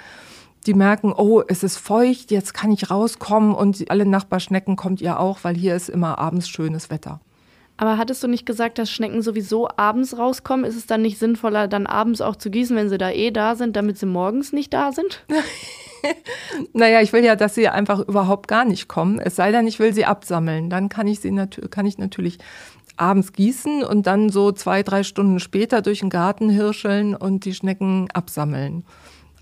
die 0.67 0.75
merken, 0.75 1.13
oh, 1.13 1.41
es 1.47 1.63
ist 1.63 1.77
feucht, 1.77 2.33
jetzt 2.33 2.55
kann 2.55 2.73
ich 2.73 2.91
rauskommen 2.91 3.55
und 3.55 3.89
alle 3.89 4.05
Nachbarschnecken 4.05 4.75
kommt 4.75 5.01
ihr 5.01 5.21
auch, 5.21 5.39
weil 5.43 5.55
hier 5.55 5.77
ist 5.77 5.89
immer 5.89 6.19
abends 6.19 6.49
schönes 6.49 6.91
Wetter. 6.91 7.21
Aber 7.77 7.99
hattest 7.99 8.23
du 8.23 8.29
nicht 8.29 8.47
gesagt, 8.47 8.79
dass 8.79 8.91
Schnecken 8.91 9.21
sowieso 9.23 9.69
abends 9.77 10.17
rauskommen? 10.17 10.65
Ist 10.65 10.77
es 10.77 10.87
dann 10.87 11.03
nicht 11.03 11.19
sinnvoller, 11.19 11.67
dann 11.67 11.87
abends 11.87 12.21
auch 12.21 12.37
zu 12.37 12.51
gießen, 12.51 12.77
wenn 12.77 12.89
sie 12.89 12.99
da 12.99 13.11
eh 13.11 13.33
da 13.33 13.57
sind, 13.57 13.75
damit 13.75 13.99
sie 13.99 14.07
morgens 14.07 14.53
nicht 14.53 14.73
da 14.73 14.93
sind? 14.93 15.25
naja, 16.73 17.01
ich 17.01 17.13
will 17.13 17.25
ja, 17.25 17.35
dass 17.35 17.57
sie 17.57 17.69
einfach 17.69 18.01
überhaupt 18.01 18.47
gar 18.47 18.65
nicht 18.65 18.89
kommen. 18.89 19.19
Es 19.19 19.35
sei 19.35 19.51
denn, 19.51 19.67
ich 19.67 19.81
will 19.81 19.93
sie 19.93 20.05
absammeln. 20.05 20.71
Dann 20.71 20.89
kann 20.89 21.09
ich 21.09 21.19
sie 21.19 21.33
nat 21.33 21.61
kann 21.71 21.87
ich 21.87 21.99
natürlich 21.99 22.39
abends 22.97 23.33
gießen 23.33 23.83
und 23.83 24.07
dann 24.07 24.29
so 24.29 24.53
zwei, 24.53 24.85
drei 24.85 25.03
Stunden 25.03 25.41
später 25.41 25.83
durch 25.83 26.01
den 26.01 26.11
Garten 26.11 26.49
hirscheln 26.49 27.17
und 27.17 27.45
die 27.45 27.55
Schnecken 27.55 28.09
absammeln. 28.13 28.85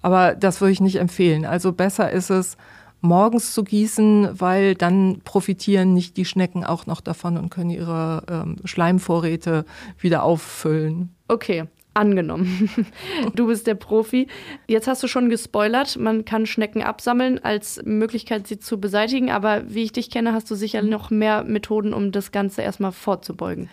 Aber 0.00 0.34
das 0.34 0.60
würde 0.60 0.72
ich 0.72 0.80
nicht 0.80 0.96
empfehlen. 0.96 1.44
Also 1.44 1.72
besser 1.72 2.10
ist 2.10 2.30
es, 2.30 2.56
morgens 3.02 3.52
zu 3.52 3.64
gießen, 3.64 4.40
weil 4.40 4.74
dann 4.74 5.20
profitieren 5.24 5.92
nicht 5.92 6.16
die 6.16 6.24
Schnecken 6.24 6.64
auch 6.64 6.86
noch 6.86 7.00
davon 7.00 7.36
und 7.36 7.50
können 7.50 7.70
ihre 7.70 8.22
ähm, 8.30 8.56
Schleimvorräte 8.64 9.66
wieder 9.98 10.22
auffüllen. 10.22 11.14
Okay, 11.28 11.64
angenommen. 11.94 12.70
Du 13.34 13.46
bist 13.46 13.66
der 13.66 13.74
Profi. 13.74 14.28
Jetzt 14.66 14.88
hast 14.88 15.02
du 15.02 15.08
schon 15.08 15.28
gespoilert, 15.28 15.96
man 15.96 16.24
kann 16.24 16.46
Schnecken 16.46 16.82
absammeln 16.82 17.38
als 17.42 17.80
Möglichkeit, 17.84 18.46
sie 18.46 18.58
zu 18.58 18.80
beseitigen. 18.80 19.30
Aber 19.30 19.62
wie 19.68 19.84
ich 19.84 19.92
dich 19.92 20.10
kenne, 20.10 20.32
hast 20.32 20.50
du 20.50 20.54
sicher 20.54 20.82
noch 20.82 21.10
mehr 21.10 21.44
Methoden, 21.44 21.92
um 21.92 22.12
das 22.12 22.32
Ganze 22.32 22.62
erstmal 22.62 22.92
vorzubeugen. 22.92 23.68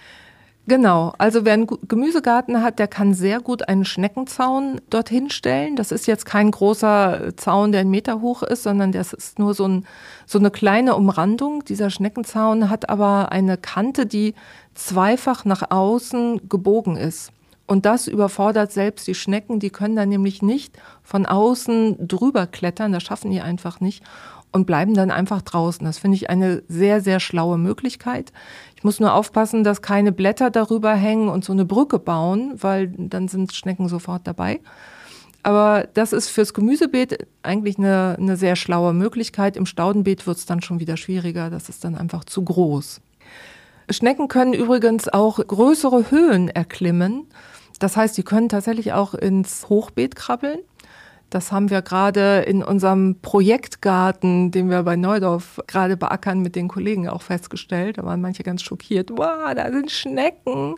Genau, 0.70 1.14
also 1.18 1.46
wer 1.46 1.54
einen 1.54 1.66
Gemüsegarten 1.88 2.62
hat, 2.62 2.78
der 2.78 2.88
kann 2.88 3.16
sehr 3.16 3.40
gut 3.40 3.68
einen 3.68 3.86
Schneckenzaun 3.86 4.80
dorthin 4.92 5.32
stellen. 5.32 5.76
Das 5.76 5.92
ist 5.92 6.06
jetzt 6.06 6.28
kein 6.28 6.52
großer 6.52 7.36
Zaun, 7.38 7.72
der 7.72 7.82
einen 7.82 7.90
Meter 7.90 8.22
hoch 8.22 8.44
ist, 8.44 8.62
sondern 8.62 8.92
das 8.92 9.12
ist 9.12 9.40
nur 9.40 9.56
so, 9.56 9.68
ein, 9.68 9.88
so 10.28 10.38
eine 10.38 10.52
kleine 10.52 10.96
Umrandung. 10.96 11.66
Dieser 11.66 11.90
Schneckenzaun 11.90 12.70
hat 12.70 12.88
aber 12.88 13.32
eine 13.32 13.58
Kante, 13.58 14.06
die 14.06 14.36
zweifach 14.76 15.44
nach 15.44 15.72
außen 15.72 16.48
gebogen 16.48 16.98
ist. 16.98 17.32
Und 17.66 17.88
das 17.88 18.08
überfordert 18.08 18.72
selbst 18.72 19.08
die 19.08 19.16
Schnecken, 19.16 19.60
die 19.60 19.72
können 19.72 19.96
dann 19.96 20.10
nämlich 20.10 20.44
nicht 20.44 20.78
von 21.02 21.26
außen 21.26 22.08
drüber 22.08 22.46
klettern, 22.46 22.92
das 22.92 23.02
schaffen 23.02 23.32
die 23.32 23.42
einfach 23.42 23.80
nicht 23.80 24.04
und 24.52 24.66
bleiben 24.66 24.94
dann 24.94 25.12
einfach 25.12 25.42
draußen. 25.42 25.86
Das 25.86 26.00
finde 26.00 26.16
ich 26.16 26.30
eine 26.30 26.64
sehr, 26.68 27.02
sehr 27.02 27.20
schlaue 27.20 27.58
Möglichkeit. 27.58 28.32
Ich 28.76 28.84
muss 28.84 29.00
nur 29.00 29.14
aufpassen, 29.14 29.64
dass 29.64 29.82
keine 29.82 30.12
Blätter 30.12 30.50
darüber 30.50 30.94
hängen 30.94 31.30
und 31.30 31.46
so 31.46 31.54
eine 31.54 31.66
Brücke 31.66 32.00
bauen, 32.00 32.54
weil 32.58 32.88
dann 32.88 33.28
sind 33.28 33.54
Schnecken 33.54 33.88
sofort 33.88 34.26
dabei. 34.26 34.60
Aber 35.44 35.88
das 35.94 36.14
ist 36.14 36.30
fürs 36.30 36.54
Gemüsebeet 36.54 37.28
eigentlich 37.44 37.78
eine, 37.78 38.16
eine 38.20 38.36
sehr 38.36 38.56
schlaue 38.56 38.94
Möglichkeit. 38.94 39.56
Im 39.56 39.66
Staudenbeet 39.66 40.28
wird 40.28 40.38
es 40.38 40.46
dann 40.46 40.62
schon 40.62 40.80
wieder 40.80 40.98
schwieriger. 40.98 41.50
Das 41.50 41.70
ist 41.70 41.84
dann 41.84 41.96
einfach 41.96 42.26
zu 42.26 42.44
groß. 42.44 43.02
Schnecken 43.90 44.28
können 44.28 44.54
übrigens 44.54 45.08
auch 45.08 45.38
größere 45.38 46.12
Höhen 46.12 46.50
erklimmen. 46.50 47.28
Das 47.80 47.96
heißt, 47.96 48.16
sie 48.16 48.24
können 48.24 48.50
tatsächlich 48.50 48.94
auch 48.94 49.14
ins 49.14 49.70
Hochbeet 49.70 50.16
krabbeln. 50.16 50.60
Das 51.30 51.52
haben 51.52 51.70
wir 51.70 51.82
gerade 51.82 52.40
in 52.40 52.64
unserem 52.64 53.18
Projektgarten, 53.22 54.52
den 54.52 54.70
wir 54.70 54.82
bei 54.84 54.96
Neudorf 54.96 55.62
gerade 55.68 55.96
beackern, 55.96 56.42
mit 56.42 56.56
den 56.56 56.68
Kollegen 56.68 57.08
auch 57.08 57.22
festgestellt. 57.22 57.98
Da 58.00 58.06
waren 58.06 58.22
manche 58.22 58.44
ganz 58.44 58.64
schockiert. 58.64 59.12
Wow, 59.12 59.54
da 59.56 59.72
sind 59.72 59.92
Schnecken. 59.92 60.76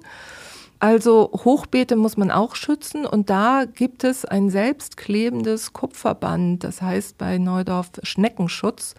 Also 0.80 1.30
Hochbeete 1.32 1.96
muss 1.96 2.18
man 2.18 2.32
auch 2.32 2.56
schützen 2.56 3.06
und 3.06 3.30
da 3.30 3.66
gibt 3.66 4.04
es 4.04 4.26
ein 4.26 4.50
selbstklebendes 4.50 5.74
Kupferband, 5.74 6.64
das 6.64 6.82
heißt 6.82 7.20
bei 7.20 7.38
Neudorf 7.38 7.92
Schneckenschutz. 8.02 8.96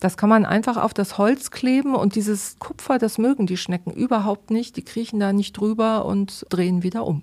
Das 0.00 0.16
kann 0.16 0.28
man 0.28 0.44
einfach 0.44 0.76
auf 0.76 0.92
das 0.92 1.18
Holz 1.18 1.52
kleben 1.52 1.94
und 1.94 2.16
dieses 2.16 2.58
Kupfer, 2.58 2.98
das 2.98 3.16
mögen 3.16 3.46
die 3.46 3.58
Schnecken 3.58 3.92
überhaupt 3.92 4.50
nicht. 4.50 4.76
Die 4.76 4.82
kriechen 4.82 5.20
da 5.20 5.32
nicht 5.32 5.52
drüber 5.52 6.04
und 6.04 6.46
drehen 6.48 6.82
wieder 6.82 7.06
um. 7.06 7.22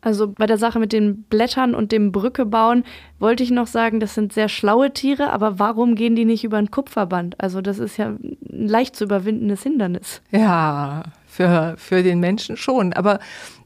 Also 0.00 0.28
bei 0.28 0.46
der 0.46 0.58
Sache 0.58 0.78
mit 0.78 0.92
den 0.92 1.24
Blättern 1.24 1.74
und 1.74 1.92
dem 1.92 2.12
Brücke 2.12 2.46
bauen 2.46 2.84
wollte 3.18 3.42
ich 3.42 3.50
noch 3.50 3.66
sagen, 3.66 4.00
das 4.00 4.14
sind 4.14 4.32
sehr 4.32 4.48
schlaue 4.48 4.92
Tiere, 4.92 5.30
aber 5.30 5.58
warum 5.58 5.94
gehen 5.94 6.16
die 6.16 6.24
nicht 6.24 6.44
über 6.44 6.56
ein 6.56 6.70
Kupferband? 6.70 7.38
Also 7.38 7.60
das 7.60 7.78
ist 7.78 7.96
ja 7.98 8.08
ein 8.08 8.38
leicht 8.68 8.96
zu 8.96 9.04
überwindendes 9.04 9.62
Hindernis. 9.62 10.22
Ja, 10.30 11.02
für, 11.26 11.74
für 11.76 12.02
den 12.02 12.20
Menschen 12.20 12.56
schon. 12.56 12.92
Aber 12.94 13.20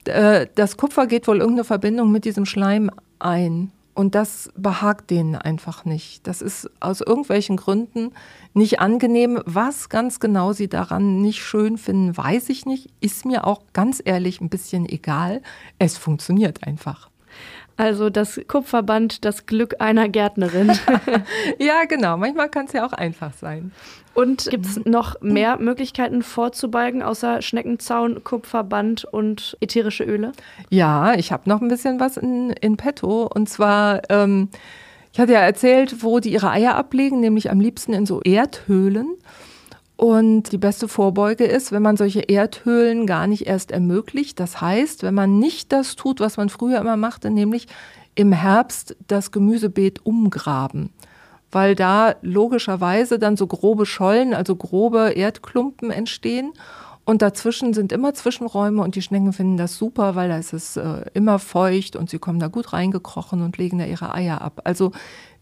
äh, 0.06 0.46
das 0.54 0.76
Kupfer 0.76 1.06
geht 1.06 1.28
wohl 1.28 1.38
irgendeine 1.38 1.64
Verbindung 1.64 2.10
mit 2.10 2.24
diesem 2.24 2.46
Schleim 2.46 2.90
ein. 3.20 3.70
Und 3.94 4.16
das 4.16 4.50
behagt 4.56 5.10
denen 5.10 5.36
einfach 5.36 5.84
nicht. 5.84 6.26
Das 6.26 6.42
ist 6.42 6.68
aus 6.80 7.00
irgendwelchen 7.00 7.56
Gründen 7.56 8.10
nicht 8.52 8.80
angenehm. 8.80 9.40
Was 9.46 9.88
ganz 9.88 10.18
genau 10.18 10.52
sie 10.52 10.68
daran 10.68 11.20
nicht 11.20 11.42
schön 11.44 11.78
finden, 11.78 12.16
weiß 12.16 12.48
ich 12.48 12.66
nicht. 12.66 12.90
Ist 13.00 13.24
mir 13.24 13.46
auch 13.46 13.62
ganz 13.72 14.02
ehrlich 14.04 14.40
ein 14.40 14.48
bisschen 14.48 14.88
egal. 14.88 15.42
Es 15.78 15.96
funktioniert 15.96 16.64
einfach. 16.64 17.08
Also 17.76 18.08
das 18.08 18.40
Kupferband, 18.46 19.24
das 19.24 19.46
Glück 19.46 19.76
einer 19.80 20.08
Gärtnerin. 20.08 20.72
ja, 21.58 21.84
genau. 21.86 22.16
Manchmal 22.16 22.48
kann 22.48 22.66
es 22.66 22.72
ja 22.72 22.86
auch 22.86 22.92
einfach 22.92 23.32
sein. 23.32 23.72
Und 24.14 24.48
gibt 24.48 24.66
es 24.66 24.84
noch 24.84 25.20
mehr 25.20 25.58
Möglichkeiten 25.58 26.22
vorzubeugen, 26.22 27.02
außer 27.02 27.42
Schneckenzaun, 27.42 28.22
Kupferband 28.22 29.04
und 29.04 29.56
ätherische 29.60 30.04
Öle? 30.04 30.32
Ja, 30.70 31.14
ich 31.14 31.32
habe 31.32 31.48
noch 31.48 31.60
ein 31.60 31.68
bisschen 31.68 31.98
was 31.98 32.16
in, 32.16 32.50
in 32.50 32.76
petto. 32.76 33.26
Und 33.26 33.48
zwar, 33.48 34.02
ähm, 34.10 34.50
ich 35.12 35.18
hatte 35.18 35.32
ja 35.32 35.40
erzählt, 35.40 36.04
wo 36.04 36.20
die 36.20 36.32
ihre 36.32 36.50
Eier 36.50 36.76
ablegen, 36.76 37.18
nämlich 37.18 37.50
am 37.50 37.58
liebsten 37.58 37.92
in 37.92 38.06
so 38.06 38.20
Erdhöhlen. 38.20 39.16
Und 40.04 40.52
die 40.52 40.58
beste 40.58 40.86
Vorbeuge 40.86 41.44
ist, 41.44 41.72
wenn 41.72 41.80
man 41.80 41.96
solche 41.96 42.20
Erdhöhlen 42.20 43.06
gar 43.06 43.26
nicht 43.26 43.46
erst 43.46 43.70
ermöglicht. 43.70 44.38
Das 44.38 44.60
heißt, 44.60 45.02
wenn 45.02 45.14
man 45.14 45.38
nicht 45.38 45.72
das 45.72 45.96
tut, 45.96 46.20
was 46.20 46.36
man 46.36 46.50
früher 46.50 46.78
immer 46.78 46.98
machte, 46.98 47.30
nämlich 47.30 47.68
im 48.14 48.30
Herbst 48.30 48.98
das 49.06 49.30
Gemüsebeet 49.30 50.04
umgraben. 50.04 50.90
Weil 51.50 51.74
da 51.74 52.16
logischerweise 52.20 53.18
dann 53.18 53.38
so 53.38 53.46
grobe 53.46 53.86
Schollen, 53.86 54.34
also 54.34 54.54
grobe 54.56 55.12
Erdklumpen 55.12 55.90
entstehen. 55.90 56.52
Und 57.06 57.22
dazwischen 57.22 57.72
sind 57.72 57.90
immer 57.90 58.12
Zwischenräume 58.12 58.82
und 58.82 58.96
die 58.96 59.02
Schnecken 59.02 59.32
finden 59.32 59.56
das 59.56 59.76
super, 59.76 60.16
weil 60.16 60.28
da 60.28 60.36
ist 60.36 60.52
es 60.52 60.76
äh, 60.76 61.06
immer 61.14 61.38
feucht 61.38 61.96
und 61.96 62.10
sie 62.10 62.18
kommen 62.18 62.40
da 62.40 62.48
gut 62.48 62.74
reingekrochen 62.74 63.40
und 63.40 63.56
legen 63.56 63.78
da 63.78 63.86
ihre 63.86 64.12
Eier 64.12 64.42
ab. 64.42 64.60
Also 64.64 64.92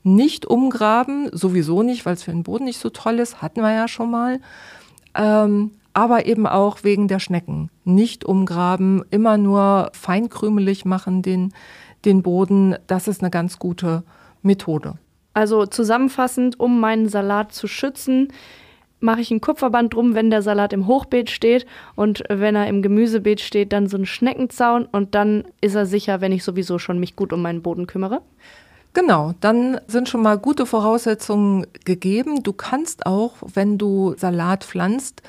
nicht 0.02 0.46
umgraben, 0.46 1.28
sowieso 1.32 1.82
nicht, 1.82 2.04
weil 2.04 2.14
es 2.14 2.22
für 2.22 2.32
den 2.32 2.42
Boden 2.42 2.64
nicht 2.64 2.78
so 2.78 2.90
toll 2.90 3.18
ist, 3.18 3.42
hatten 3.42 3.62
wir 3.62 3.72
ja 3.72 3.88
schon 3.88 4.10
mal. 4.10 4.40
Ähm, 5.14 5.72
aber 5.94 6.26
eben 6.26 6.46
auch 6.46 6.84
wegen 6.84 7.08
der 7.08 7.18
Schnecken. 7.18 7.70
Nicht 7.84 8.24
umgraben, 8.24 9.04
immer 9.10 9.36
nur 9.36 9.90
feinkrümelig 9.92 10.84
machen 10.84 11.22
den, 11.22 11.52
den 12.04 12.22
Boden. 12.22 12.76
Das 12.86 13.08
ist 13.08 13.20
eine 13.20 13.30
ganz 13.30 13.58
gute 13.58 14.02
Methode. 14.42 14.94
Also 15.34 15.66
zusammenfassend, 15.66 16.58
um 16.58 16.80
meinen 16.80 17.08
Salat 17.08 17.52
zu 17.52 17.66
schützen, 17.66 18.28
mache 19.00 19.20
ich 19.20 19.30
ein 19.30 19.40
Kupferband 19.40 19.94
drum, 19.94 20.14
wenn 20.14 20.30
der 20.30 20.42
Salat 20.42 20.72
im 20.72 20.86
Hochbeet 20.86 21.30
steht 21.30 21.66
und 21.96 22.22
wenn 22.28 22.54
er 22.54 22.68
im 22.68 22.82
Gemüsebeet 22.82 23.40
steht, 23.40 23.72
dann 23.72 23.88
so 23.88 23.96
ein 23.96 24.06
Schneckenzaun 24.06 24.86
und 24.86 25.14
dann 25.14 25.44
ist 25.60 25.74
er 25.74 25.86
sicher, 25.86 26.20
wenn 26.20 26.32
ich 26.32 26.44
sowieso 26.44 26.78
schon 26.78 27.00
mich 27.00 27.16
gut 27.16 27.32
um 27.32 27.42
meinen 27.42 27.62
Boden 27.62 27.86
kümmere. 27.86 28.22
Genau, 28.94 29.32
dann 29.40 29.80
sind 29.86 30.10
schon 30.10 30.20
mal 30.20 30.36
gute 30.36 30.66
Voraussetzungen 30.66 31.66
gegeben. 31.84 32.42
Du 32.42 32.52
kannst 32.52 33.06
auch, 33.06 33.36
wenn 33.54 33.78
du 33.78 34.14
Salat 34.18 34.64
pflanzt, 34.64 35.22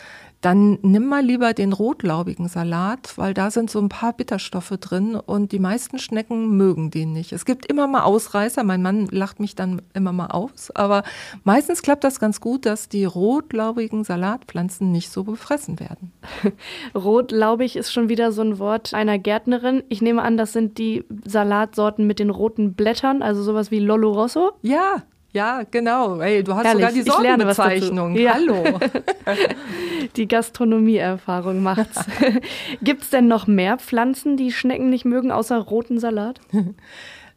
dann 0.43 0.77
nimm 0.81 1.07
mal 1.07 1.23
lieber 1.23 1.53
den 1.53 1.71
rotlaubigen 1.71 2.49
Salat, 2.49 3.17
weil 3.17 3.33
da 3.33 3.49
sind 3.49 3.71
so 3.71 3.79
ein 3.79 3.87
paar 3.87 4.11
Bitterstoffe 4.11 4.73
drin 4.79 5.15
und 5.15 5.53
die 5.53 5.59
meisten 5.59 5.99
Schnecken 5.99 6.57
mögen 6.57 6.91
den 6.91 7.13
nicht. 7.13 7.31
Es 7.31 7.45
gibt 7.45 7.65
immer 7.65 7.87
mal 7.87 8.03
Ausreißer, 8.03 8.63
mein 8.63 8.81
Mann 8.81 9.07
lacht 9.07 9.39
mich 9.39 9.55
dann 9.55 9.81
immer 9.93 10.11
mal 10.11 10.27
aus, 10.27 10.69
aber 10.71 11.03
meistens 11.45 11.81
klappt 11.81 12.03
das 12.03 12.19
ganz 12.19 12.41
gut, 12.41 12.65
dass 12.65 12.89
die 12.89 13.05
rotlaubigen 13.05 14.03
Salatpflanzen 14.03 14.91
nicht 14.91 15.11
so 15.11 15.23
befressen 15.23 15.79
werden. 15.79 16.11
Rotlaubig 16.93 17.77
ist 17.77 17.93
schon 17.93 18.09
wieder 18.09 18.33
so 18.33 18.41
ein 18.41 18.59
Wort 18.59 18.93
einer 18.93 19.19
Gärtnerin. 19.19 19.81
Ich 19.87 20.01
nehme 20.01 20.23
an, 20.23 20.35
das 20.35 20.51
sind 20.51 20.77
die 20.77 21.05
Salatsorten 21.25 22.05
mit 22.05 22.19
den 22.19 22.29
roten 22.29 22.73
Blättern, 22.73 23.21
also 23.21 23.43
sowas 23.43 23.71
wie 23.71 23.79
Lollo 23.79 24.11
Rosso? 24.11 24.51
Ja, 24.61 25.03
ja, 25.33 25.63
genau. 25.69 26.21
Hey, 26.21 26.43
du 26.43 26.53
hast 26.55 26.65
Herrlich. 26.65 27.03
sogar 27.03 27.03
die 27.03 27.09
Sortenbezeichnung. 27.09 28.15
Ja. 28.15 28.35
Hallo. 28.35 28.63
die 30.15 30.27
Gastronomieerfahrung 30.27 31.63
macht's. 31.63 32.05
Gibt 32.81 33.01
es 33.03 33.09
denn 33.09 33.27
noch 33.27 33.47
mehr 33.47 33.77
Pflanzen, 33.77 34.37
die 34.37 34.51
Schnecken 34.51 34.89
nicht 34.89 35.05
mögen, 35.05 35.31
außer 35.31 35.57
roten 35.57 35.99
Salat? 35.99 36.39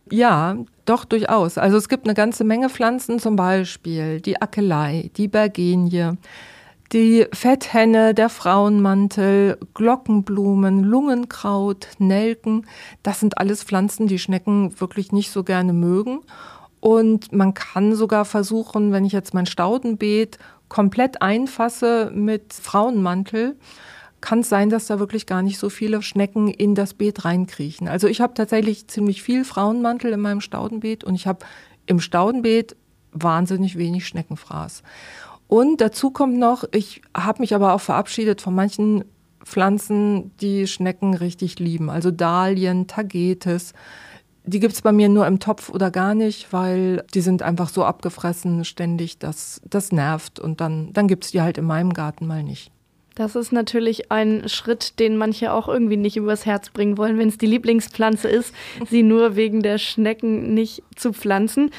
Ja, 0.08 0.56
doch 0.84 1.04
durchaus. 1.04 1.58
Also 1.58 1.76
es 1.76 1.88
gibt 1.88 2.06
eine 2.06 2.14
ganze 2.14 2.44
Menge 2.44 2.68
Pflanzen, 2.68 3.18
zum 3.18 3.34
Beispiel 3.34 4.20
die 4.20 4.40
Akelei, 4.40 5.10
die 5.16 5.26
Bergenie, 5.26 6.12
die 6.92 7.26
Fetthenne, 7.32 8.14
der 8.14 8.28
Frauenmantel, 8.28 9.58
Glockenblumen, 9.74 10.84
Lungenkraut, 10.84 11.88
Nelken. 11.98 12.66
Das 13.02 13.18
sind 13.18 13.38
alles 13.38 13.64
Pflanzen, 13.64 14.06
die 14.06 14.20
Schnecken 14.20 14.80
wirklich 14.80 15.10
nicht 15.10 15.32
so 15.32 15.42
gerne 15.42 15.72
mögen. 15.72 16.20
Und 16.86 17.32
man 17.32 17.52
kann 17.52 17.96
sogar 17.96 18.24
versuchen, 18.24 18.92
wenn 18.92 19.04
ich 19.04 19.12
jetzt 19.12 19.34
mein 19.34 19.46
Staudenbeet 19.46 20.38
komplett 20.68 21.20
einfasse 21.20 22.12
mit 22.14 22.52
Frauenmantel, 22.52 23.56
kann 24.20 24.38
es 24.38 24.48
sein, 24.48 24.70
dass 24.70 24.86
da 24.86 25.00
wirklich 25.00 25.26
gar 25.26 25.42
nicht 25.42 25.58
so 25.58 25.68
viele 25.68 26.00
Schnecken 26.00 26.46
in 26.46 26.76
das 26.76 26.94
Beet 26.94 27.24
reinkriechen. 27.24 27.88
Also 27.88 28.06
ich 28.06 28.20
habe 28.20 28.34
tatsächlich 28.34 28.86
ziemlich 28.86 29.24
viel 29.24 29.44
Frauenmantel 29.44 30.12
in 30.12 30.20
meinem 30.20 30.40
Staudenbeet 30.40 31.02
und 31.02 31.16
ich 31.16 31.26
habe 31.26 31.44
im 31.86 31.98
Staudenbeet 31.98 32.76
wahnsinnig 33.10 33.76
wenig 33.76 34.06
Schneckenfraß. 34.06 34.84
Und 35.48 35.80
dazu 35.80 36.12
kommt 36.12 36.38
noch, 36.38 36.62
ich 36.70 37.02
habe 37.16 37.42
mich 37.42 37.52
aber 37.52 37.74
auch 37.74 37.80
verabschiedet 37.80 38.40
von 38.40 38.54
manchen 38.54 39.04
Pflanzen, 39.42 40.30
die 40.40 40.68
Schnecken 40.68 41.14
richtig 41.14 41.58
lieben. 41.58 41.90
Also 41.90 42.12
Dahlien, 42.12 42.86
Tagetes, 42.86 43.72
die 44.46 44.60
gibt 44.60 44.74
es 44.74 44.82
bei 44.82 44.92
mir 44.92 45.08
nur 45.08 45.26
im 45.26 45.40
Topf 45.40 45.68
oder 45.68 45.90
gar 45.90 46.14
nicht, 46.14 46.52
weil 46.52 47.04
die 47.14 47.20
sind 47.20 47.42
einfach 47.42 47.68
so 47.68 47.84
abgefressen 47.84 48.64
ständig, 48.64 49.18
dass 49.18 49.60
das 49.68 49.92
nervt. 49.92 50.38
Und 50.38 50.60
dann, 50.60 50.92
dann 50.92 51.08
gibt 51.08 51.24
es 51.24 51.32
die 51.32 51.42
halt 51.42 51.58
in 51.58 51.64
meinem 51.64 51.92
Garten 51.92 52.26
mal 52.26 52.42
nicht. 52.42 52.70
Das 53.16 53.34
ist 53.34 53.50
natürlich 53.50 54.12
ein 54.12 54.48
Schritt, 54.48 54.98
den 55.00 55.16
manche 55.16 55.52
auch 55.52 55.68
irgendwie 55.68 55.96
nicht 55.96 56.16
übers 56.16 56.44
Herz 56.46 56.68
bringen 56.68 56.98
wollen, 56.98 57.18
wenn 57.18 57.28
es 57.28 57.38
die 57.38 57.46
Lieblingspflanze 57.46 58.28
ist, 58.28 58.54
sie 58.90 59.02
nur 59.02 59.36
wegen 59.36 59.62
der 59.62 59.78
Schnecken 59.78 60.54
nicht 60.54 60.82
zu 60.94 61.12
pflanzen. 61.12 61.70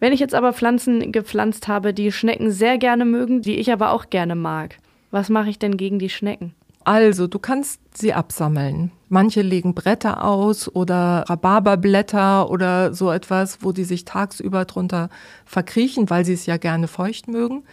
Wenn 0.00 0.12
ich 0.12 0.20
jetzt 0.20 0.34
aber 0.34 0.52
Pflanzen 0.52 1.12
gepflanzt 1.12 1.68
habe, 1.68 1.92
die 1.92 2.10
Schnecken 2.10 2.50
sehr 2.50 2.78
gerne 2.78 3.04
mögen, 3.04 3.42
die 3.42 3.56
ich 3.56 3.70
aber 3.72 3.92
auch 3.92 4.08
gerne 4.08 4.34
mag, 4.34 4.78
was 5.10 5.28
mache 5.28 5.50
ich 5.50 5.58
denn 5.58 5.76
gegen 5.76 5.98
die 5.98 6.08
Schnecken? 6.08 6.54
Also, 6.84 7.26
du 7.28 7.38
kannst 7.38 7.80
sie 7.96 8.12
absammeln. 8.12 8.90
Manche 9.12 9.42
legen 9.42 9.74
Bretter 9.74 10.24
aus 10.24 10.74
oder 10.74 11.26
Rhabarberblätter 11.28 12.48
oder 12.48 12.94
so 12.94 13.12
etwas, 13.12 13.58
wo 13.60 13.72
die 13.72 13.84
sich 13.84 14.06
tagsüber 14.06 14.64
drunter 14.64 15.10
verkriechen, 15.44 16.08
weil 16.08 16.24
sie 16.24 16.32
es 16.32 16.46
ja 16.46 16.56
gerne 16.56 16.88
feucht 16.88 17.28
mögen. 17.28 17.64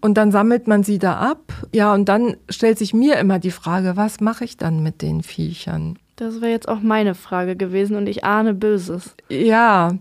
Und 0.00 0.14
dann 0.14 0.32
sammelt 0.32 0.66
man 0.66 0.82
sie 0.82 0.98
da 0.98 1.18
ab. 1.18 1.52
Ja, 1.72 1.94
und 1.94 2.08
dann 2.08 2.36
stellt 2.48 2.78
sich 2.78 2.92
mir 2.92 3.18
immer 3.18 3.38
die 3.38 3.52
Frage, 3.52 3.96
was 3.96 4.20
mache 4.20 4.44
ich 4.44 4.56
dann 4.56 4.82
mit 4.82 5.00
den 5.00 5.22
Viechern? 5.22 5.96
Das 6.16 6.40
wäre 6.40 6.52
jetzt 6.52 6.68
auch 6.68 6.80
meine 6.80 7.16
Frage 7.16 7.56
gewesen 7.56 7.96
und 7.96 8.06
ich 8.06 8.22
ahne 8.22 8.54
Böses. 8.54 9.16
Ja, 9.28 9.96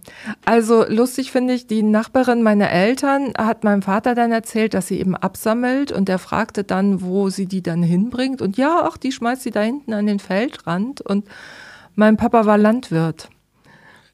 also 0.45 0.85
lustig 0.87 1.31
finde 1.31 1.55
ich, 1.55 1.65
die 1.65 1.81
Nachbarin 1.81 2.43
meiner 2.43 2.69
Eltern 2.69 3.33
hat 3.35 3.63
meinem 3.63 3.81
Vater 3.81 4.13
dann 4.13 4.31
erzählt, 4.31 4.75
dass 4.75 4.87
sie 4.87 4.99
eben 4.99 5.15
absammelt 5.15 5.91
und 5.91 6.07
er 6.09 6.19
fragte 6.19 6.63
dann, 6.63 7.01
wo 7.01 7.29
sie 7.29 7.47
die 7.47 7.63
dann 7.63 7.81
hinbringt. 7.81 8.43
Und 8.43 8.57
ja, 8.57 8.83
ach, 8.83 8.97
die 8.97 9.11
schmeißt 9.11 9.41
sie 9.41 9.49
da 9.49 9.61
hinten 9.61 9.93
an 9.93 10.05
den 10.05 10.19
Feldrand. 10.19 11.01
Und 11.01 11.25
mein 11.95 12.15
Papa 12.15 12.45
war 12.45 12.59
Landwirt, 12.59 13.29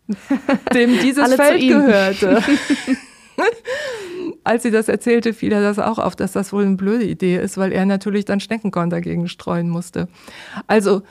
dem 0.73 0.99
dieses 1.01 1.33
Feld 1.33 1.59
gehörte. 1.59 2.41
Als 4.45 4.63
sie 4.63 4.71
das 4.71 4.87
erzählte, 4.87 5.33
fiel 5.33 5.51
er 5.51 5.61
das 5.61 5.79
auch 5.79 5.99
auf, 5.99 6.15
dass 6.15 6.31
das 6.31 6.53
wohl 6.53 6.63
eine 6.65 6.77
blöde 6.77 7.03
Idee 7.03 7.37
ist, 7.37 7.57
weil 7.57 7.73
er 7.73 7.85
natürlich 7.85 8.23
dann 8.23 8.39
Schneckenkorn 8.39 8.89
dagegen 8.89 9.27
streuen 9.27 9.69
musste. 9.69 10.07
Also 10.65 11.03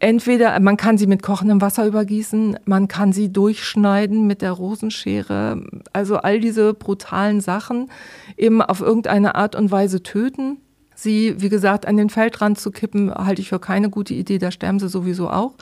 Entweder 0.00 0.58
man 0.60 0.76
kann 0.76 0.96
sie 0.96 1.08
mit 1.08 1.22
kochendem 1.22 1.60
Wasser 1.60 1.84
übergießen, 1.86 2.58
man 2.66 2.86
kann 2.86 3.12
sie 3.12 3.32
durchschneiden 3.32 4.28
mit 4.28 4.42
der 4.42 4.52
Rosenschere, 4.52 5.64
also 5.92 6.18
all 6.18 6.38
diese 6.38 6.72
brutalen 6.72 7.40
Sachen 7.40 7.90
eben 8.36 8.62
auf 8.62 8.80
irgendeine 8.80 9.34
Art 9.34 9.56
und 9.56 9.72
Weise 9.72 10.02
töten. 10.02 10.58
Sie, 10.94 11.34
wie 11.38 11.48
gesagt, 11.48 11.86
an 11.86 11.96
den 11.96 12.10
Feldrand 12.10 12.58
zu 12.58 12.70
kippen, 12.70 13.12
halte 13.12 13.42
ich 13.42 13.48
für 13.48 13.58
keine 13.58 13.90
gute 13.90 14.14
Idee, 14.14 14.38
da 14.38 14.52
sterben 14.52 14.78
sie 14.78 14.88
sowieso 14.88 15.30
auch. 15.30 15.54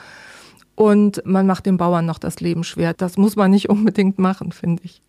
Und 0.74 1.22
man 1.24 1.46
macht 1.46 1.64
den 1.64 1.78
Bauern 1.78 2.04
noch 2.04 2.18
das 2.18 2.40
Leben 2.40 2.62
schwer. 2.62 2.92
Das 2.92 3.16
muss 3.16 3.36
man 3.36 3.50
nicht 3.50 3.68
unbedingt 3.70 4.18
machen, 4.18 4.52
finde 4.52 4.82
ich. 4.84 5.00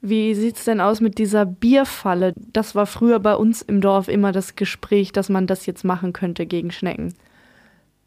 Wie 0.00 0.34
sieht 0.34 0.56
es 0.56 0.64
denn 0.64 0.80
aus 0.80 1.00
mit 1.00 1.18
dieser 1.18 1.46
Bierfalle? 1.46 2.34
Das 2.52 2.74
war 2.74 2.86
früher 2.86 3.18
bei 3.18 3.34
uns 3.34 3.62
im 3.62 3.80
Dorf 3.80 4.08
immer 4.08 4.32
das 4.32 4.54
Gespräch, 4.54 5.12
dass 5.12 5.28
man 5.28 5.46
das 5.46 5.66
jetzt 5.66 5.84
machen 5.84 6.12
könnte 6.12 6.46
gegen 6.46 6.70
Schnecken. 6.70 7.14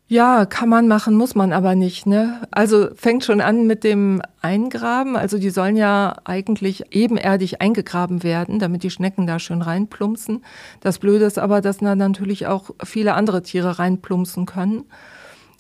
Ja, 0.10 0.46
kann 0.46 0.70
man 0.70 0.88
machen, 0.88 1.16
muss 1.16 1.36
man 1.36 1.52
aber 1.52 1.76
nicht. 1.76 2.06
Ne? 2.06 2.40
Also 2.52 2.88
fängt 2.96 3.26
schon 3.26 3.42
an 3.42 3.68
mit 3.68 3.84
dem 3.84 4.22
Eingraben. 4.42 5.18
Also 5.18 5.38
die 5.38 5.50
sollen 5.50 5.76
ja 5.76 6.16
eigentlich 6.24 6.96
ebenerdig 6.96 7.60
eingegraben 7.60 8.24
werden, 8.24 8.58
damit 8.58 8.84
die 8.84 8.90
Schnecken 8.90 9.28
da 9.28 9.38
schön 9.38 9.62
reinplumpsen. 9.62 10.46
Das 10.80 11.00
Blöde 11.00 11.26
ist 11.26 11.38
aber, 11.38 11.60
dass 11.60 11.80
da 11.80 11.94
natürlich 11.96 12.48
auch 12.48 12.70
viele 12.86 13.16
andere 13.16 13.44
Tiere 13.44 13.80
reinplumpsen 13.80 14.46
können. 14.46 14.86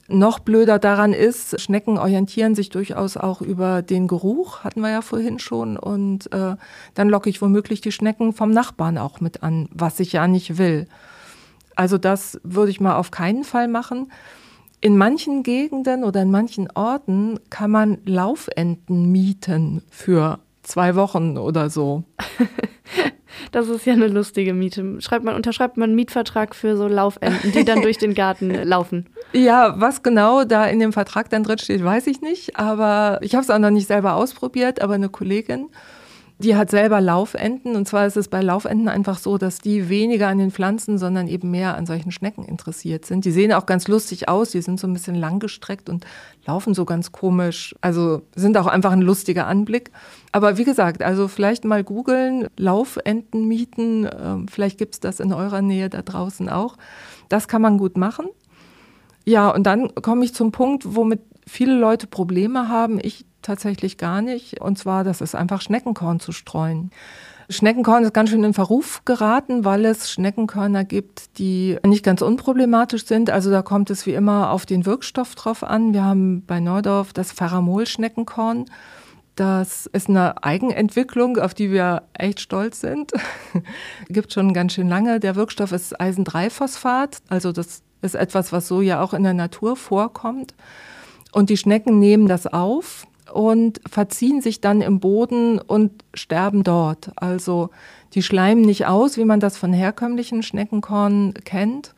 Noch 0.07 0.39
blöder 0.39 0.79
daran 0.79 1.11
ist, 1.11 1.59
Schnecken 1.59 1.97
orientieren 1.97 2.55
sich 2.55 2.69
durchaus 2.69 3.17
auch 3.17 3.41
über 3.41 3.81
den 3.81 4.07
Geruch, 4.07 4.63
hatten 4.63 4.79
wir 4.79 4.89
ja 4.89 5.01
vorhin 5.01 5.39
schon. 5.39 5.75
Und 5.75 6.31
äh, 6.31 6.55
dann 6.93 7.09
locke 7.09 7.29
ich 7.29 7.41
womöglich 7.41 7.81
die 7.81 7.91
Schnecken 7.91 8.31
vom 8.31 8.51
Nachbarn 8.51 8.97
auch 8.97 9.19
mit 9.19 9.43
an, 9.43 9.67
was 9.73 9.99
ich 9.99 10.13
ja 10.13 10.25
nicht 10.25 10.57
will. 10.57 10.87
Also 11.77 11.97
das 11.97 12.39
würde 12.43 12.71
ich 12.71 12.79
mal 12.79 12.95
auf 12.95 13.11
keinen 13.11 13.43
Fall 13.43 13.67
machen. 13.67 14.11
In 14.81 14.97
manchen 14.97 15.43
Gegenden 15.43 16.03
oder 16.03 16.21
in 16.21 16.31
manchen 16.31 16.69
Orten 16.71 17.39
kann 17.49 17.71
man 17.71 17.99
Laufenten 18.05 19.11
mieten 19.11 19.81
für 19.89 20.39
zwei 20.63 20.95
Wochen 20.95 21.37
oder 21.37 21.69
so. 21.69 22.03
Das 23.51 23.69
ist 23.69 23.85
ja 23.85 23.93
eine 23.93 24.07
lustige 24.07 24.53
Miete. 24.53 24.99
Schreibt 24.99 25.23
man, 25.23 25.35
unterschreibt 25.35 25.77
man 25.77 25.89
einen 25.89 25.95
Mietvertrag 25.95 26.55
für 26.55 26.75
so 26.75 26.87
Laufenten, 26.87 27.51
die 27.51 27.63
dann 27.63 27.81
durch 27.81 27.97
den 27.97 28.13
Garten 28.13 28.49
laufen. 28.63 29.05
Ja, 29.31 29.79
was 29.79 30.03
genau 30.03 30.43
da 30.43 30.65
in 30.65 30.79
dem 30.79 30.91
Vertrag 30.91 31.29
dann 31.29 31.43
drin 31.43 31.59
steht, 31.59 31.83
weiß 31.83 32.07
ich 32.07 32.21
nicht. 32.21 32.57
Aber 32.57 33.19
ich 33.21 33.35
habe 33.35 33.43
es 33.43 33.49
auch 33.49 33.59
noch 33.59 33.69
nicht 33.69 33.87
selber 33.87 34.15
ausprobiert, 34.15 34.81
aber 34.81 34.95
eine 34.95 35.09
Kollegin 35.09 35.69
die 36.39 36.55
hat 36.55 36.69
selber 36.69 37.01
Laufenten 37.01 37.75
und 37.75 37.87
zwar 37.87 38.05
ist 38.05 38.15
es 38.15 38.27
bei 38.27 38.41
Laufenten 38.41 38.87
einfach 38.87 39.17
so, 39.17 39.39
dass 39.39 39.57
die 39.57 39.89
weniger 39.89 40.27
an 40.27 40.37
den 40.37 40.51
Pflanzen, 40.51 40.99
sondern 40.99 41.27
eben 41.27 41.49
mehr 41.49 41.75
an 41.75 41.87
solchen 41.87 42.11
Schnecken 42.11 42.45
interessiert 42.45 43.05
sind. 43.05 43.25
Die 43.25 43.31
sehen 43.31 43.51
auch 43.51 43.65
ganz 43.65 43.87
lustig 43.87 44.29
aus, 44.29 44.51
die 44.51 44.61
sind 44.61 44.79
so 44.79 44.85
ein 44.85 44.93
bisschen 44.93 45.15
langgestreckt 45.15 45.89
und 45.89 46.05
laufen 46.45 46.75
so 46.75 46.85
ganz 46.85 47.11
komisch. 47.11 47.75
Also 47.81 48.21
sind 48.35 48.55
auch 48.57 48.67
einfach 48.67 48.91
ein 48.91 49.01
lustiger 49.01 49.47
Anblick. 49.47 49.91
Aber 50.31 50.57
wie 50.57 50.63
gesagt, 50.63 51.01
also 51.01 51.27
vielleicht 51.27 51.65
mal 51.65 51.83
googeln, 51.83 52.47
Laufenten 52.55 53.47
mieten, 53.47 54.07
ähm, 54.07 54.47
vielleicht 54.47 54.77
gibt's 54.77 54.99
das 54.99 55.19
in 55.19 55.33
eurer 55.33 55.63
Nähe 55.63 55.89
da 55.89 56.03
draußen 56.03 56.49
auch. 56.49 56.77
Das 57.29 57.47
kann 57.47 57.63
man 57.63 57.79
gut 57.79 57.97
machen. 57.97 58.27
Ja, 59.25 59.49
und 59.49 59.63
dann 59.63 59.93
komme 59.95 60.23
ich 60.23 60.33
zum 60.33 60.51
Punkt, 60.51 60.83
womit 60.95 61.21
viele 61.47 61.75
Leute 61.75 62.07
Probleme 62.07 62.69
haben. 62.69 62.99
Ich 63.01 63.25
tatsächlich 63.47 63.97
gar 63.97 64.21
nicht. 64.21 64.61
Und 64.61 64.77
zwar, 64.77 65.03
das 65.03 65.21
ist 65.21 65.33
einfach 65.33 65.61
Schneckenkorn 65.61 66.19
zu 66.19 66.31
streuen. 66.31 66.91
Schneckenkorn 67.49 68.03
ist 68.03 68.13
ganz 68.13 68.29
schön 68.29 68.43
in 68.43 68.53
Verruf 68.53 69.03
geraten, 69.05 69.63
weil 69.63 69.85
es 69.85 70.11
Schneckenkörner 70.11 70.83
gibt, 70.83 71.37
die 71.39 71.77
nicht 71.85 72.03
ganz 72.03 72.21
unproblematisch 72.21 73.05
sind. 73.05 73.29
Also 73.29 73.49
da 73.49 73.61
kommt 73.61 73.89
es 73.89 74.05
wie 74.05 74.13
immer 74.13 74.51
auf 74.51 74.65
den 74.65 74.85
Wirkstoff 74.85 75.33
drauf 75.35 75.63
an. 75.63 75.93
Wir 75.93 76.03
haben 76.03 76.43
bei 76.45 76.59
Neudorf 76.59 77.13
das 77.13 77.31
Pharamol-Schneckenkorn. 77.31 78.65
Das 79.35 79.85
ist 79.85 80.09
eine 80.09 80.43
Eigenentwicklung, 80.43 81.37
auf 81.37 81.53
die 81.53 81.71
wir 81.71 82.03
echt 82.13 82.41
stolz 82.41 82.81
sind. 82.81 83.13
Gibt 84.09 84.33
schon 84.33 84.53
ganz 84.53 84.73
schön 84.73 84.89
lange. 84.89 85.21
Der 85.21 85.37
Wirkstoff 85.37 85.71
ist 85.71 86.01
Eisen-3-Phosphat. 86.01 87.19
Also 87.29 87.53
das 87.53 87.81
ist 88.01 88.15
etwas, 88.15 88.51
was 88.51 88.67
so 88.67 88.81
ja 88.81 89.01
auch 89.01 89.13
in 89.13 89.23
der 89.23 89.33
Natur 89.33 89.77
vorkommt. 89.77 90.53
Und 91.31 91.49
die 91.49 91.57
Schnecken 91.57 91.97
nehmen 91.99 92.27
das 92.27 92.45
auf 92.45 93.07
und 93.33 93.81
verziehen 93.89 94.41
sich 94.41 94.61
dann 94.61 94.81
im 94.81 94.99
Boden 94.99 95.59
und 95.59 95.91
sterben 96.13 96.63
dort. 96.63 97.11
Also 97.15 97.69
die 98.13 98.23
schleimen 98.23 98.63
nicht 98.63 98.85
aus, 98.85 99.17
wie 99.17 99.25
man 99.25 99.39
das 99.39 99.57
von 99.57 99.73
herkömmlichen 99.73 100.43
Schneckenkorn 100.43 101.33
kennt. 101.45 101.93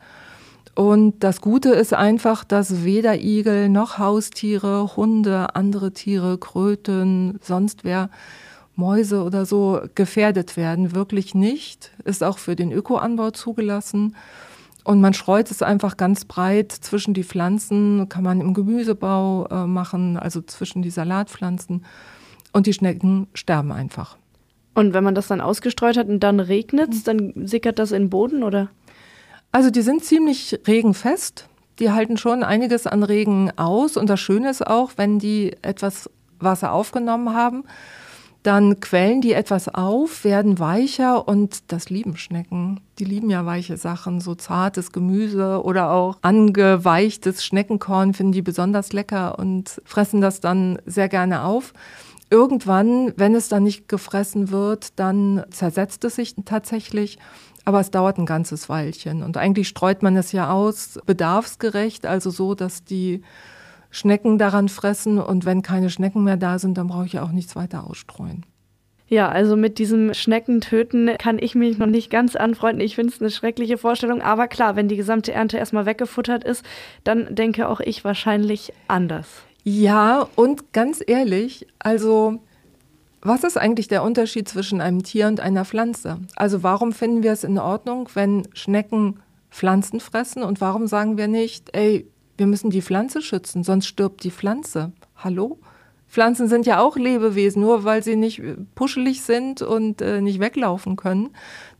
Und 0.74 1.22
das 1.22 1.40
Gute 1.40 1.70
ist 1.70 1.92
einfach, 1.92 2.44
dass 2.44 2.84
weder 2.84 3.20
Igel 3.20 3.68
noch 3.68 3.98
Haustiere, 3.98 4.96
Hunde, 4.96 5.54
andere 5.54 5.92
Tiere, 5.92 6.38
Kröten, 6.38 7.38
sonst 7.42 7.84
wer, 7.84 8.10
Mäuse 8.76 9.22
oder 9.22 9.44
so 9.44 9.80
gefährdet 9.94 10.56
werden. 10.56 10.94
Wirklich 10.94 11.34
nicht. 11.34 11.90
Ist 12.04 12.24
auch 12.24 12.38
für 12.38 12.56
den 12.56 12.72
Ökoanbau 12.72 13.30
zugelassen. 13.30 14.16
Und 14.90 15.00
man 15.00 15.14
streut 15.14 15.52
es 15.52 15.62
einfach 15.62 15.96
ganz 15.96 16.24
breit 16.24 16.72
zwischen 16.72 17.14
die 17.14 17.22
Pflanzen, 17.22 18.08
kann 18.08 18.24
man 18.24 18.40
im 18.40 18.54
Gemüsebau 18.54 19.46
äh, 19.46 19.64
machen, 19.64 20.16
also 20.16 20.42
zwischen 20.42 20.82
die 20.82 20.90
Salatpflanzen. 20.90 21.84
Und 22.52 22.66
die 22.66 22.72
Schnecken 22.72 23.28
sterben 23.32 23.70
einfach. 23.70 24.16
Und 24.74 24.92
wenn 24.92 25.04
man 25.04 25.14
das 25.14 25.28
dann 25.28 25.40
ausgestreut 25.40 25.96
hat 25.96 26.08
und 26.08 26.18
dann 26.24 26.40
regnet 26.40 26.92
es, 26.92 27.04
dann 27.04 27.46
sickert 27.46 27.78
das 27.78 27.92
in 27.92 28.02
den 28.02 28.10
Boden, 28.10 28.42
oder? 28.42 28.68
Also 29.52 29.70
die 29.70 29.82
sind 29.82 30.02
ziemlich 30.02 30.58
regenfest. 30.66 31.48
Die 31.78 31.92
halten 31.92 32.16
schon 32.16 32.42
einiges 32.42 32.88
an 32.88 33.04
Regen 33.04 33.56
aus. 33.56 33.96
Und 33.96 34.10
das 34.10 34.18
Schöne 34.18 34.50
ist 34.50 34.66
auch, 34.66 34.94
wenn 34.96 35.20
die 35.20 35.56
etwas 35.62 36.10
Wasser 36.40 36.72
aufgenommen 36.72 37.32
haben, 37.32 37.62
dann 38.42 38.80
quellen 38.80 39.20
die 39.20 39.32
etwas 39.32 39.68
auf, 39.68 40.24
werden 40.24 40.58
weicher 40.58 41.28
und 41.28 41.70
das 41.72 41.90
lieben 41.90 42.16
Schnecken. 42.16 42.80
Die 42.98 43.04
lieben 43.04 43.28
ja 43.28 43.44
weiche 43.44 43.76
Sachen, 43.76 44.20
so 44.20 44.34
zartes 44.34 44.92
Gemüse 44.92 45.62
oder 45.62 45.90
auch 45.90 46.18
angeweichtes 46.22 47.44
Schneckenkorn 47.44 48.14
finden 48.14 48.32
die 48.32 48.42
besonders 48.42 48.92
lecker 48.92 49.38
und 49.38 49.82
fressen 49.84 50.20
das 50.20 50.40
dann 50.40 50.78
sehr 50.86 51.08
gerne 51.08 51.44
auf. 51.44 51.74
Irgendwann, 52.30 53.12
wenn 53.16 53.34
es 53.34 53.48
dann 53.48 53.64
nicht 53.64 53.88
gefressen 53.88 54.50
wird, 54.50 54.98
dann 54.98 55.44
zersetzt 55.50 56.04
es 56.04 56.14
sich 56.14 56.34
tatsächlich. 56.44 57.18
Aber 57.66 57.80
es 57.80 57.90
dauert 57.90 58.18
ein 58.18 58.26
ganzes 58.26 58.68
Weilchen. 58.68 59.22
Und 59.22 59.36
eigentlich 59.36 59.68
streut 59.68 60.02
man 60.02 60.16
es 60.16 60.32
ja 60.32 60.50
aus, 60.50 60.98
bedarfsgerecht, 61.04 62.06
also 62.06 62.30
so, 62.30 62.54
dass 62.54 62.84
die 62.84 63.22
Schnecken 63.90 64.38
daran 64.38 64.68
fressen 64.68 65.18
und 65.18 65.44
wenn 65.44 65.62
keine 65.62 65.90
Schnecken 65.90 66.24
mehr 66.24 66.36
da 66.36 66.58
sind, 66.58 66.78
dann 66.78 66.88
brauche 66.88 67.06
ich 67.06 67.18
auch 67.18 67.32
nichts 67.32 67.56
weiter 67.56 67.88
ausstreuen. 67.88 68.46
Ja, 69.08 69.28
also 69.28 69.56
mit 69.56 69.78
diesem 69.78 70.14
Schneckentöten 70.14 71.10
kann 71.18 71.40
ich 71.40 71.56
mich 71.56 71.78
noch 71.78 71.88
nicht 71.88 72.10
ganz 72.10 72.36
anfreunden. 72.36 72.80
Ich 72.80 72.94
finde 72.94 73.12
es 73.12 73.20
eine 73.20 73.30
schreckliche 73.30 73.76
Vorstellung. 73.76 74.22
Aber 74.22 74.46
klar, 74.46 74.76
wenn 74.76 74.86
die 74.86 74.96
gesamte 74.96 75.32
Ernte 75.32 75.58
erstmal 75.58 75.84
weggefuttert 75.84 76.44
ist, 76.44 76.64
dann 77.02 77.34
denke 77.34 77.68
auch 77.68 77.80
ich 77.80 78.04
wahrscheinlich 78.04 78.72
anders. 78.86 79.26
Ja, 79.64 80.28
und 80.36 80.72
ganz 80.72 81.02
ehrlich, 81.04 81.66
also 81.80 82.40
was 83.20 83.42
ist 83.42 83.58
eigentlich 83.58 83.88
der 83.88 84.04
Unterschied 84.04 84.48
zwischen 84.48 84.80
einem 84.80 85.02
Tier 85.02 85.26
und 85.26 85.40
einer 85.40 85.64
Pflanze? 85.64 86.18
Also 86.36 86.62
warum 86.62 86.92
finden 86.92 87.24
wir 87.24 87.32
es 87.32 87.42
in 87.42 87.58
Ordnung, 87.58 88.08
wenn 88.14 88.46
Schnecken 88.54 89.20
Pflanzen 89.50 89.98
fressen 89.98 90.44
und 90.44 90.60
warum 90.60 90.86
sagen 90.86 91.18
wir 91.18 91.26
nicht, 91.26 91.74
ey, 91.76 92.06
wir 92.40 92.46
müssen 92.46 92.70
die 92.70 92.80
Pflanze 92.80 93.20
schützen, 93.20 93.64
sonst 93.64 93.86
stirbt 93.86 94.24
die 94.24 94.30
Pflanze. 94.30 94.92
Hallo? 95.14 95.58
Pflanzen 96.08 96.48
sind 96.48 96.64
ja 96.64 96.80
auch 96.80 96.96
Lebewesen, 96.96 97.60
nur 97.60 97.84
weil 97.84 98.02
sie 98.02 98.16
nicht 98.16 98.40
puschelig 98.74 99.20
sind 99.20 99.60
und 99.60 100.00
äh, 100.00 100.22
nicht 100.22 100.40
weglaufen 100.40 100.96
können. 100.96 101.28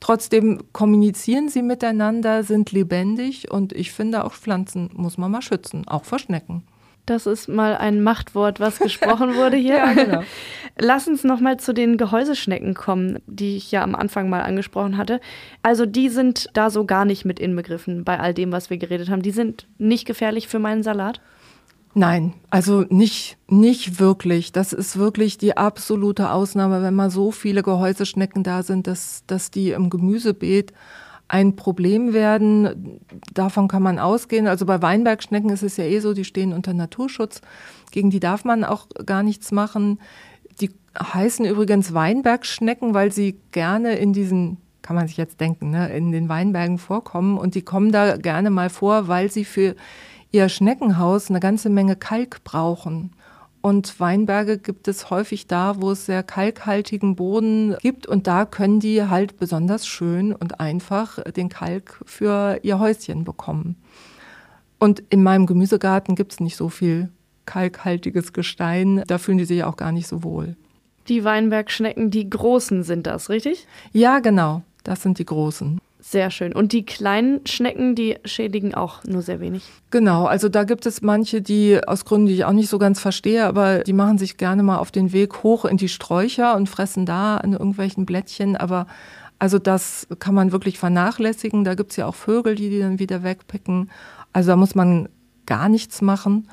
Trotzdem 0.01 0.61
kommunizieren 0.75 1.49
sie 1.49 1.62
miteinander, 1.62 2.44
sind 2.44 2.73
lebendig 2.73 3.51
und 3.51 3.73
ich 3.73 3.90
finde 3.90 4.23
auch 4.23 4.35
Pflanzen 4.35 4.90
muss 4.92 5.16
man 5.16 5.31
mal 5.31 5.40
schützen, 5.40 5.88
auch 5.88 6.05
vor 6.05 6.18
Schnecken. 6.18 6.62
Das 7.06 7.26
ist 7.26 7.48
mal 7.48 7.76
ein 7.76 8.02
Machtwort, 8.02 8.60
was 8.60 8.78
gesprochen 8.80 9.34
wurde 9.36 9.56
hier. 9.56 9.76
ja, 9.76 9.92
genau. 9.92 10.22
Lass 10.78 11.08
uns 11.08 11.24
noch 11.24 11.40
mal 11.40 11.58
zu 11.58 11.74
den 11.74 11.96
Gehäuseschnecken 11.96 12.74
kommen, 12.74 13.18
die 13.26 13.56
ich 13.56 13.70
ja 13.70 13.82
am 13.82 13.94
Anfang 13.94 14.28
mal 14.28 14.42
angesprochen 14.42 14.96
hatte. 14.96 15.20
Also 15.62 15.86
die 15.86 16.08
sind 16.08 16.48
da 16.54 16.70
so 16.70 16.84
gar 16.84 17.04
nicht 17.04 17.24
mit 17.24 17.38
inbegriffen 17.40 18.04
bei 18.04 18.20
all 18.20 18.34
dem, 18.34 18.52
was 18.52 18.70
wir 18.70 18.78
geredet 18.78 19.10
haben. 19.10 19.22
Die 19.22 19.32
sind 19.32 19.66
nicht 19.78 20.06
gefährlich 20.06 20.48
für 20.48 20.58
meinen 20.58 20.82
Salat? 20.82 21.20
Nein, 21.92 22.34
also 22.50 22.84
nicht, 22.88 23.36
nicht 23.48 23.98
wirklich. 23.98 24.52
Das 24.52 24.72
ist 24.72 24.96
wirklich 24.96 25.38
die 25.38 25.56
absolute 25.56 26.30
Ausnahme, 26.30 26.82
wenn 26.82 26.94
mal 26.94 27.10
so 27.10 27.32
viele 27.32 27.62
Gehäuseschnecken 27.62 28.44
da 28.44 28.62
sind, 28.62 28.86
dass, 28.86 29.24
dass 29.26 29.50
die 29.50 29.72
im 29.72 29.90
Gemüsebeet 29.90 30.72
ein 31.31 31.55
Problem 31.55 32.12
werden. 32.12 33.01
Davon 33.33 33.69
kann 33.69 33.85
man 33.85 34.01
ausgehen. 34.01 34.49
Also 34.49 34.66
bei 34.66 34.83
Weinbergschnecken 34.83 35.51
ist 35.51 35.62
es 35.62 35.77
ja 35.77 35.85
eh 35.85 36.01
so, 36.01 36.12
die 36.12 36.25
stehen 36.25 36.53
unter 36.53 36.75
Naturschutz. 36.75 37.40
Gegen 37.93 38.11
die 38.11 38.19
darf 38.19 38.45
man 38.45 38.64
auch 38.64 38.88
gar 39.07 39.23
nichts 39.23 39.53
machen. 39.53 40.01
Die 40.61 40.71
heißen 41.01 41.45
übrigens 41.45 41.95
Weinbergschnecken, 41.95 42.95
weil 42.95 43.12
sie 43.12 43.38
gerne 43.53 43.95
in 43.95 44.12
diesen, 44.12 44.57
kann 44.83 44.97
man 44.97 45.07
sich 45.07 45.19
jetzt 45.19 45.40
denken, 45.40 45.71
ne, 45.71 45.95
in 45.97 46.11
den 46.11 46.29
Weinbergen 46.29 46.79
vorkommen. 46.79 47.38
Und 47.38 47.55
die 47.55 47.62
kommen 47.62 47.93
da 47.93 48.16
gerne 48.16 48.51
mal 48.51 48.69
vor, 48.69 49.07
weil 49.07 49.31
sie 49.31 49.45
für 49.45 49.77
ihr 50.33 50.49
Schneckenhaus 50.49 51.31
eine 51.31 51.38
ganze 51.38 51.71
Menge 51.71 51.95
Kalk 51.95 52.43
brauchen. 52.43 53.12
Und 53.62 54.01
Weinberge 54.01 54.57
gibt 54.57 54.88
es 54.88 55.11
häufig 55.11 55.46
da, 55.46 55.81
wo 55.81 55.90
es 55.90 56.07
sehr 56.07 56.23
kalkhaltigen 56.23 57.14
Boden 57.14 57.77
gibt. 57.81 58.07
Und 58.07 58.27
da 58.27 58.46
können 58.46 58.81
die 58.81 59.05
halt 59.05 59.38
besonders 59.38 59.87
schön 59.87 60.35
und 60.35 60.61
einfach 60.61 61.23
den 61.25 61.51
Kalk 61.51 62.01
für 62.07 62.59
ihr 62.62 62.79
Häuschen 62.79 63.25
bekommen. 63.25 63.77
Und 64.79 65.03
in 65.11 65.23
meinem 65.23 65.46
Gemüsegarten 65.46 66.14
gibt 66.14 66.33
es 66.33 66.40
nicht 66.40 66.57
so 66.57 66.70
viel 66.70 67.11
kalkhaltiges 67.44 68.33
Gestein. 68.33 69.03
Da 69.07 69.18
fühlen 69.18 69.38
die 69.38 69.44
sich 69.44 69.62
auch 69.64 69.77
gar 69.77 69.92
nicht 69.92 70.07
so 70.07 70.23
wohl. 70.23 70.57
Die 71.09 71.25
Weinbergschnecken, 71.25 72.11
die 72.11 72.31
großen 72.31 72.83
sind 72.83 73.07
das, 73.07 73.29
richtig? 73.29 73.66
Ja, 73.92 74.20
genau. 74.20 74.62
Das 74.85 75.03
sind 75.03 75.18
die 75.18 75.27
großen. 75.27 75.81
Sehr 76.00 76.30
schön. 76.30 76.54
Und 76.54 76.72
die 76.72 76.84
kleinen 76.84 77.46
Schnecken, 77.46 77.94
die 77.94 78.16
schädigen 78.24 78.74
auch 78.74 79.04
nur 79.04 79.22
sehr 79.22 79.40
wenig. 79.40 79.62
Genau, 79.90 80.24
also 80.24 80.48
da 80.48 80.64
gibt 80.64 80.86
es 80.86 81.02
manche, 81.02 81.42
die 81.42 81.78
aus 81.86 82.04
Gründen, 82.04 82.26
die 82.26 82.34
ich 82.34 82.44
auch 82.44 82.52
nicht 82.52 82.70
so 82.70 82.78
ganz 82.78 83.00
verstehe, 83.00 83.44
aber 83.44 83.80
die 83.80 83.92
machen 83.92 84.18
sich 84.18 84.36
gerne 84.36 84.62
mal 84.62 84.78
auf 84.78 84.90
den 84.90 85.12
Weg 85.12 85.42
hoch 85.42 85.64
in 85.64 85.76
die 85.76 85.88
Sträucher 85.88 86.56
und 86.56 86.68
fressen 86.68 87.04
da 87.06 87.36
an 87.36 87.52
irgendwelchen 87.52 88.06
Blättchen. 88.06 88.56
Aber 88.56 88.86
also 89.38 89.58
das 89.58 90.06
kann 90.18 90.34
man 90.34 90.52
wirklich 90.52 90.78
vernachlässigen. 90.78 91.64
Da 91.64 91.74
gibt 91.74 91.90
es 91.90 91.96
ja 91.96 92.06
auch 92.06 92.14
Vögel, 92.14 92.54
die 92.54 92.70
die 92.70 92.80
dann 92.80 92.98
wieder 92.98 93.22
wegpicken. 93.22 93.90
Also 94.32 94.50
da 94.50 94.56
muss 94.56 94.74
man 94.74 95.08
gar 95.46 95.68
nichts 95.68 96.00
machen. 96.02 96.48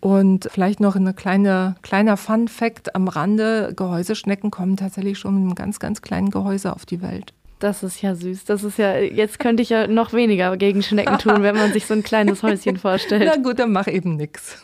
Und 0.00 0.48
vielleicht 0.52 0.78
noch 0.78 0.94
ein 0.94 1.16
kleine, 1.16 1.74
kleiner 1.82 2.16
Fun-Fact 2.16 2.94
am 2.94 3.08
Rande: 3.08 3.72
Gehäuseschnecken 3.74 4.50
kommen 4.50 4.76
tatsächlich 4.76 5.18
schon 5.18 5.34
mit 5.34 5.42
einem 5.42 5.54
ganz, 5.54 5.80
ganz 5.80 6.02
kleinen 6.02 6.30
Gehäuse 6.30 6.72
auf 6.72 6.86
die 6.86 7.02
Welt. 7.02 7.32
Das 7.58 7.82
ist 7.82 8.02
ja 8.02 8.14
süß. 8.14 8.44
Das 8.44 8.64
ist 8.64 8.78
ja, 8.78 8.98
jetzt 8.98 9.38
könnte 9.38 9.62
ich 9.62 9.70
ja 9.70 9.86
noch 9.86 10.12
weniger 10.12 10.56
gegen 10.58 10.82
Schnecken 10.82 11.18
tun, 11.18 11.42
wenn 11.42 11.56
man 11.56 11.72
sich 11.72 11.86
so 11.86 11.94
ein 11.94 12.02
kleines 12.02 12.42
Häuschen 12.42 12.76
vorstellt. 12.76 13.22
Na 13.24 13.36
gut, 13.42 13.58
dann 13.58 13.72
mach 13.72 13.86
eben 13.86 14.16
nix. 14.16 14.62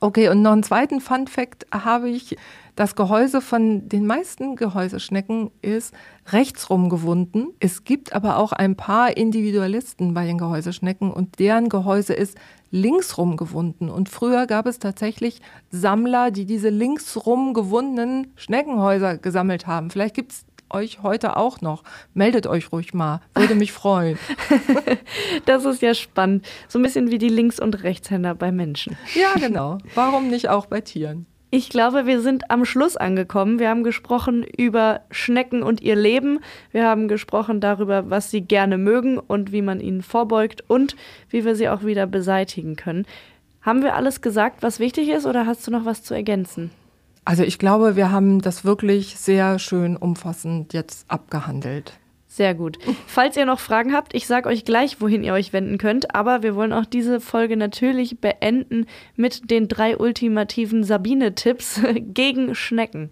Okay, 0.00 0.30
und 0.30 0.40
noch 0.40 0.52
einen 0.52 0.62
zweiten 0.62 1.00
Fun 1.00 1.26
Fact 1.26 1.66
habe 1.72 2.08
ich. 2.08 2.36
Das 2.76 2.96
Gehäuse 2.96 3.42
von 3.42 3.90
den 3.90 4.06
meisten 4.06 4.56
Gehäuseschnecken 4.56 5.50
ist 5.60 5.92
rechtsrum 6.32 6.88
gewunden. 6.88 7.48
Es 7.58 7.84
gibt 7.84 8.14
aber 8.14 8.38
auch 8.38 8.52
ein 8.52 8.74
paar 8.74 9.18
Individualisten 9.18 10.14
bei 10.14 10.24
den 10.24 10.38
Gehäuseschnecken 10.38 11.10
und 11.10 11.38
deren 11.40 11.68
Gehäuse 11.68 12.14
ist 12.14 12.38
linksrum 12.70 13.36
gewunden. 13.36 13.90
Und 13.90 14.08
früher 14.08 14.46
gab 14.46 14.66
es 14.66 14.78
tatsächlich 14.78 15.42
Sammler, 15.70 16.30
die 16.30 16.46
diese 16.46 16.70
linksrum 16.70 17.52
gewundenen 17.52 18.28
Schneckenhäuser 18.36 19.18
gesammelt 19.18 19.66
haben. 19.66 19.90
Vielleicht 19.90 20.14
gibt 20.14 20.32
es 20.32 20.46
euch 20.70 21.02
heute 21.02 21.36
auch 21.36 21.60
noch. 21.60 21.82
Meldet 22.14 22.46
euch 22.46 22.72
ruhig 22.72 22.94
mal, 22.94 23.20
würde 23.34 23.54
mich 23.54 23.72
freuen. 23.72 24.18
das 25.46 25.64
ist 25.64 25.82
ja 25.82 25.94
spannend. 25.94 26.46
So 26.68 26.78
ein 26.78 26.82
bisschen 26.82 27.10
wie 27.10 27.18
die 27.18 27.28
Links- 27.28 27.60
und 27.60 27.82
Rechtshänder 27.82 28.34
bei 28.34 28.52
Menschen. 28.52 28.96
Ja, 29.14 29.34
genau. 29.34 29.78
Warum 29.94 30.28
nicht 30.28 30.48
auch 30.48 30.66
bei 30.66 30.80
Tieren? 30.80 31.26
Ich 31.52 31.68
glaube, 31.68 32.06
wir 32.06 32.20
sind 32.20 32.48
am 32.48 32.64
Schluss 32.64 32.96
angekommen. 32.96 33.58
Wir 33.58 33.70
haben 33.70 33.82
gesprochen 33.82 34.44
über 34.44 35.00
Schnecken 35.10 35.64
und 35.64 35.80
ihr 35.80 35.96
Leben. 35.96 36.38
Wir 36.70 36.86
haben 36.86 37.08
gesprochen 37.08 37.60
darüber, 37.60 38.08
was 38.08 38.30
sie 38.30 38.42
gerne 38.42 38.78
mögen 38.78 39.18
und 39.18 39.50
wie 39.50 39.62
man 39.62 39.80
ihnen 39.80 40.02
vorbeugt 40.02 40.62
und 40.68 40.94
wie 41.28 41.44
wir 41.44 41.56
sie 41.56 41.68
auch 41.68 41.84
wieder 41.84 42.06
beseitigen 42.06 42.76
können. 42.76 43.04
Haben 43.62 43.82
wir 43.82 43.96
alles 43.96 44.20
gesagt, 44.20 44.62
was 44.62 44.78
wichtig 44.78 45.08
ist, 45.08 45.26
oder 45.26 45.44
hast 45.44 45.66
du 45.66 45.72
noch 45.72 45.84
was 45.84 46.04
zu 46.04 46.14
ergänzen? 46.14 46.70
Also 47.30 47.44
ich 47.44 47.60
glaube, 47.60 47.94
wir 47.94 48.10
haben 48.10 48.40
das 48.40 48.64
wirklich 48.64 49.16
sehr 49.16 49.60
schön 49.60 49.96
umfassend 49.96 50.72
jetzt 50.72 51.08
abgehandelt. 51.08 51.92
Sehr 52.26 52.56
gut. 52.56 52.76
Falls 53.06 53.36
ihr 53.36 53.46
noch 53.46 53.60
Fragen 53.60 53.92
habt, 53.92 54.16
ich 54.16 54.26
sage 54.26 54.48
euch 54.48 54.64
gleich, 54.64 55.00
wohin 55.00 55.22
ihr 55.22 55.32
euch 55.32 55.52
wenden 55.52 55.78
könnt. 55.78 56.12
Aber 56.12 56.42
wir 56.42 56.56
wollen 56.56 56.72
auch 56.72 56.86
diese 56.86 57.20
Folge 57.20 57.56
natürlich 57.56 58.20
beenden 58.20 58.86
mit 59.14 59.48
den 59.48 59.68
drei 59.68 59.96
ultimativen 59.96 60.82
Sabine-Tipps 60.82 61.82
gegen 62.00 62.56
Schnecken. 62.56 63.10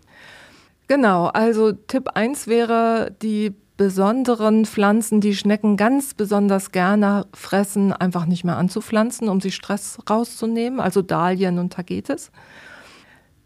Genau, 0.88 1.26
also 1.26 1.70
Tipp 1.70 2.08
1 2.14 2.48
wäre, 2.48 3.14
die 3.22 3.54
besonderen 3.76 4.66
Pflanzen, 4.66 5.20
die 5.20 5.36
Schnecken 5.36 5.76
ganz 5.76 6.14
besonders 6.14 6.72
gerne 6.72 7.24
fressen, 7.32 7.92
einfach 7.92 8.26
nicht 8.26 8.42
mehr 8.42 8.56
anzupflanzen, 8.56 9.28
um 9.28 9.40
sie 9.40 9.52
Stress 9.52 9.96
rauszunehmen, 10.10 10.80
also 10.80 11.02
Dahlien 11.02 11.60
und 11.60 11.72
Tagetes. 11.72 12.32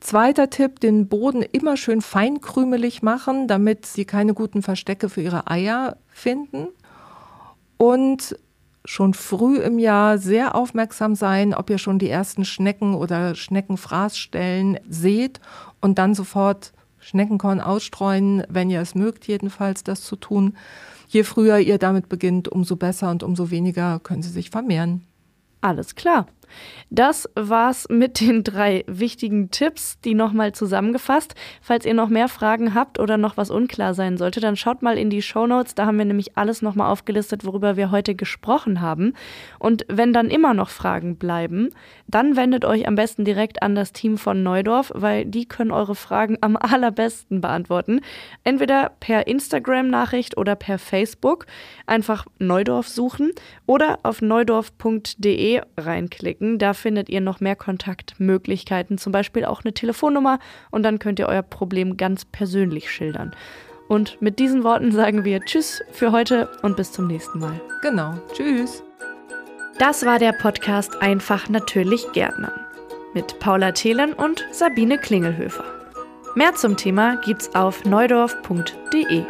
Zweiter 0.03 0.51
Tipp, 0.51 0.81
den 0.81 1.07
Boden 1.07 1.43
immer 1.43 1.77
schön 1.77 2.03
feinkrümelig 2.03 3.03
machen, 3.03 3.47
damit 3.47 3.87
sie 3.87 4.05
keine 4.05 4.35
guten 4.35 4.61
Verstecke 4.61 5.09
für 5.09 5.23
ihre 5.23 5.49
Eier 5.49 5.97
finden. 6.09 6.67
Und 7.77 8.37
schon 8.85 9.15
früh 9.15 9.59
im 9.59 9.79
Jahr 9.79 10.19
sehr 10.19 10.57
aufmerksam 10.57 11.15
sein, 11.15 11.55
ob 11.55 11.71
ihr 11.71 11.79
schon 11.79 12.01
die 12.01 12.11
ersten 12.11 12.45
Schnecken 12.45 12.95
oder 12.95 13.37
Schneckenfraßstellen 13.37 14.81
seht 14.89 15.41
und 15.81 15.99
dann 15.99 16.17
sofort 16.17 16.73
Schneckenkorn 16.99 17.61
ausstreuen, 17.61 18.43
wenn 18.49 18.71
ihr 18.71 18.81
es 18.81 18.97
mögt, 18.97 19.29
jedenfalls 19.29 19.85
das 19.85 20.03
zu 20.03 20.17
tun. 20.17 20.57
Je 21.07 21.23
früher 21.23 21.61
ihr 21.61 21.79
damit 21.79 22.09
beginnt, 22.09 22.49
umso 22.49 22.75
besser 22.75 23.09
und 23.13 23.23
umso 23.23 23.53
weniger 23.53 24.01
können 24.01 24.23
sie 24.23 24.31
sich 24.31 24.51
vermehren. 24.51 25.03
Alles 25.61 25.95
klar. 25.95 26.27
Das 26.95 27.27
war's 27.35 27.87
mit 27.89 28.21
den 28.21 28.45
drei 28.45 28.85
wichtigen 28.87 29.51
Tipps, 29.51 29.99
die 30.01 30.15
nochmal 30.15 30.53
zusammengefasst. 30.53 31.35
Falls 31.63 31.87
ihr 31.87 31.95
noch 31.95 32.11
mehr 32.11 32.29
Fragen 32.29 32.75
habt 32.75 32.99
oder 32.99 33.17
noch 33.17 33.39
was 33.39 33.51
unklar 33.51 33.95
sein 33.95 34.19
sollte, 34.19 34.41
dann 34.41 34.57
schaut 34.57 34.83
mal 34.83 34.99
in 34.99 35.09
die 35.09 35.23
Show 35.23 35.47
Notes. 35.47 35.75
Da 35.75 35.87
haben 35.87 35.97
wir 35.97 36.05
nämlich 36.05 36.37
alles 36.37 36.61
nochmal 36.61 36.91
aufgelistet, 36.91 37.47
worüber 37.47 37.79
wir 37.79 37.91
heute 37.91 38.15
gesprochen 38.15 38.83
haben. 38.83 39.15
Und 39.59 39.87
wenn 39.89 40.13
dann 40.13 40.29
immer 40.29 40.53
noch 40.53 40.69
Fragen 40.69 41.17
bleiben, 41.17 41.71
dann 42.09 42.37
wendet 42.37 42.67
euch 42.67 42.87
am 42.87 42.95
besten 42.95 43.25
direkt 43.25 43.63
an 43.63 43.75
das 43.75 43.93
Team 43.93 44.19
von 44.19 44.43
Neudorf, 44.43 44.93
weil 44.95 45.25
die 45.25 45.47
können 45.47 45.71
eure 45.71 45.95
Fragen 45.95 46.37
am 46.43 46.59
allerbesten 46.59 47.41
beantworten. 47.41 48.01
Entweder 48.45 48.93
per 49.01 49.27
Instagram-Nachricht 49.27 50.37
oder 50.37 50.57
per 50.57 50.79
Facebook. 50.79 51.47
Einfach 51.87 52.27
Neudorf 52.39 52.89
suchen 52.89 53.33
oder 53.65 54.01
auf 54.03 54.21
neudorf.de 54.21 55.63
reinklicken 55.79 56.42
klicken. 56.43 56.59
Da 56.59 56.75
findet 56.75 57.09
ihr 57.09 57.21
noch 57.21 57.41
mehr 57.41 57.57
Kontaktmöglichkeiten, 57.57 58.99
zum 58.99 59.13
Beispiel 59.13 59.45
auch 59.45 59.63
eine 59.65 59.73
Telefonnummer 59.73 60.39
und 60.71 60.83
dann 60.83 60.99
könnt 60.99 61.19
ihr 61.19 61.29
euer 61.29 61.43
Problem 61.43 61.97
ganz 61.97 62.25
persönlich 62.25 62.91
schildern. 62.91 63.35
Und 63.89 64.21
mit 64.21 64.39
diesen 64.39 64.65
Worten 64.65 64.93
sagen 64.93 65.25
wir 65.25 65.41
Tschüss 65.41 65.83
für 65.93 66.13
heute 66.13 66.49
und 66.63 66.77
bis 66.77 66.93
zum 66.93 67.07
nächsten 67.07 67.39
Mal. 67.39 67.61
Genau, 67.83 68.15
Tschüss. 68.33 68.83
Das 69.79 70.05
war 70.05 70.19
der 70.19 70.33
Podcast 70.33 71.01
Einfach 71.01 71.49
natürlich 71.49 72.07
Gärtnern 72.13 72.53
mit 73.15 73.39
Paula 73.41 73.73
Thelen 73.73 74.15
und 74.15 74.47
Sabine 74.53 74.97
Klingelhöfer. 74.97 75.65
Mehr 76.35 76.55
zum 76.55 76.79
Thema 76.79 77.17
gibt's 77.17 77.55
auf 77.55 77.85
neudorf.de. 77.85 79.25